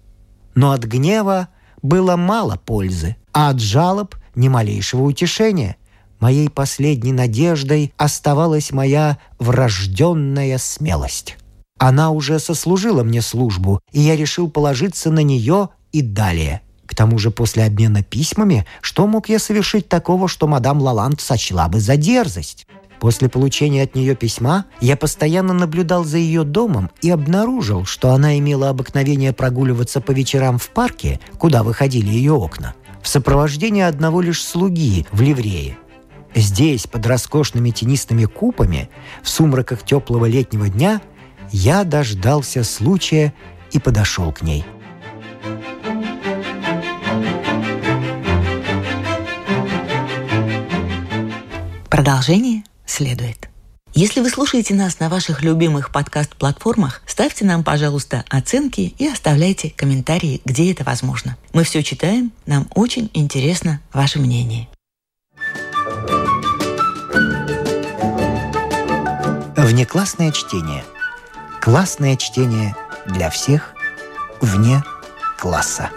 Но 0.55 0.73
от 0.73 0.85
гнева 0.85 1.49
было 1.83 2.17
мало 2.17 2.57
пользы, 2.57 3.17
а 3.33 3.51
от 3.51 3.61
жалоб 3.61 4.17
ни 4.35 4.49
малейшего 4.49 5.03
утешения. 5.03 5.77
Моей 6.21 6.49
последней 6.49 7.13
надеждой 7.13 7.93
оставалась 7.97 8.73
моя 8.73 9.19
врожденная 9.39 10.59
смелость. 10.59 11.37
Она 11.79 12.11
уже 12.11 12.41
сослужила 12.41 13.05
мне 13.05 13.23
службу, 13.23 13.81
и 13.93 14.01
я 14.01 14.17
решил 14.17 14.51
положиться 14.51 15.11
на 15.11 15.23
нее 15.23 15.69
и 15.93 16.03
далее. 16.03 16.63
К 16.87 16.95
тому 16.95 17.19
же 17.19 17.31
после 17.31 17.65
обмена 17.65 18.03
письмами, 18.03 18.67
что 18.81 19.07
мог 19.07 19.29
я 19.29 19.39
совершить 19.39 19.89
такого, 19.89 20.27
что 20.27 20.49
мадам 20.49 20.81
Лаланд 20.81 21.21
сочла 21.21 21.69
бы 21.69 21.79
за 21.79 21.97
дерзость? 21.97 22.67
После 23.01 23.29
получения 23.29 23.83
от 23.83 23.95
нее 23.95 24.17
письма 24.17 24.65
я 24.81 24.97
постоянно 24.97 25.53
наблюдал 25.53 26.05
за 26.05 26.19
ее 26.19 26.43
домом 26.43 26.91
и 27.01 27.11
обнаружил, 27.11 27.85
что 27.85 28.11
она 28.11 28.39
имела 28.39 28.71
обыкновение 28.71 29.33
прогуливаться 29.33 30.01
по 30.01 30.11
вечерам 30.11 30.59
в 30.59 30.69
парке, 30.71 31.21
куда 31.39 31.63
выходили 31.63 32.09
ее 32.09 32.33
окна, 32.33 32.75
в 33.03 33.09
сопровождении 33.09 33.83
одного 33.83 34.21
лишь 34.21 34.43
слуги 34.43 35.07
в 35.13 35.21
ливрее. 35.21 35.79
Здесь, 36.35 36.87
под 36.87 37.07
роскошными 37.07 37.71
тенистыми 37.71 38.25
купами, 38.25 38.91
в 39.23 39.29
сумраках 39.29 39.83
теплого 39.83 40.27
летнего 40.27 40.69
дня, 40.69 41.01
я 41.51 41.85
дождался 41.85 42.65
случая 42.65 43.33
и 43.73 43.79
подошел 43.79 44.33
к 44.33 44.43
ней. 44.43 44.65
Продолжение 51.89 52.63
следует. 52.91 53.49
Если 53.95 54.21
вы 54.21 54.29
слушаете 54.29 54.75
нас 54.75 55.01
на 55.01 55.09
ваших 55.09 55.43
любимых 55.43 55.91
подкаст-платформах, 55.91 57.03
ставьте 57.07 57.45
нам, 57.45 57.65
пожалуйста, 57.65 58.25
оценки 58.29 58.95
и 58.99 59.09
оставляйте 59.09 59.71
комментарии, 59.71 60.41
где 60.45 60.71
это 60.71 60.85
возможно. 60.85 61.37
Мы 61.53 61.65
все 61.65 61.83
читаем, 61.83 62.33
нам 62.47 62.69
очень 62.75 63.11
интересно 63.15 63.81
ваше 63.93 64.19
мнение. 64.19 64.69
Внеклассное 69.57 70.33
чтение. 70.33 70.85
Классное 71.61 72.17
чтение 72.17 72.77
для 73.07 73.31
всех 73.31 73.75
вне 74.41 74.83
класса. 75.39 75.91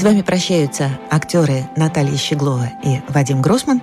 С 0.00 0.02
вами 0.02 0.22
прощаются 0.22 0.98
актеры 1.10 1.68
Наталья 1.76 2.16
Щеглова 2.16 2.72
и 2.82 3.00
Вадим 3.12 3.42
Гросман. 3.42 3.82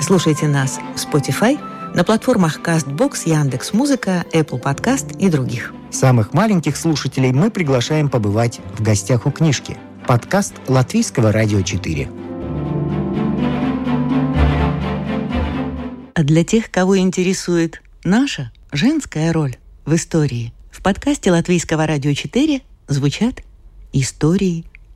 Слушайте 0.00 0.46
нас 0.46 0.78
в 0.94 1.04
Spotify, 1.04 1.58
на 1.92 2.04
платформах 2.04 2.60
CastBox, 2.60 3.22
Яндекс 3.24 3.72
Музыка, 3.72 4.24
Apple 4.32 4.62
Podcast 4.62 5.18
и 5.18 5.28
других. 5.28 5.74
Самых 5.90 6.32
маленьких 6.32 6.76
слушателей 6.76 7.32
мы 7.32 7.50
приглашаем 7.50 8.08
побывать 8.08 8.60
в 8.78 8.82
гостях 8.84 9.26
у 9.26 9.32
книжки. 9.32 9.76
Подкаст 10.06 10.54
Латвийского 10.68 11.32
радио 11.32 11.60
4. 11.62 12.08
А 16.14 16.22
для 16.22 16.44
тех, 16.44 16.70
кого 16.70 16.96
интересует 16.96 17.82
наша 18.04 18.52
женская 18.70 19.32
роль 19.32 19.56
в 19.84 19.96
истории, 19.96 20.54
в 20.70 20.80
подкасте 20.80 21.32
Латвийского 21.32 21.88
радио 21.88 22.14
4 22.14 22.62
звучат 22.86 23.42
истории 23.92 24.64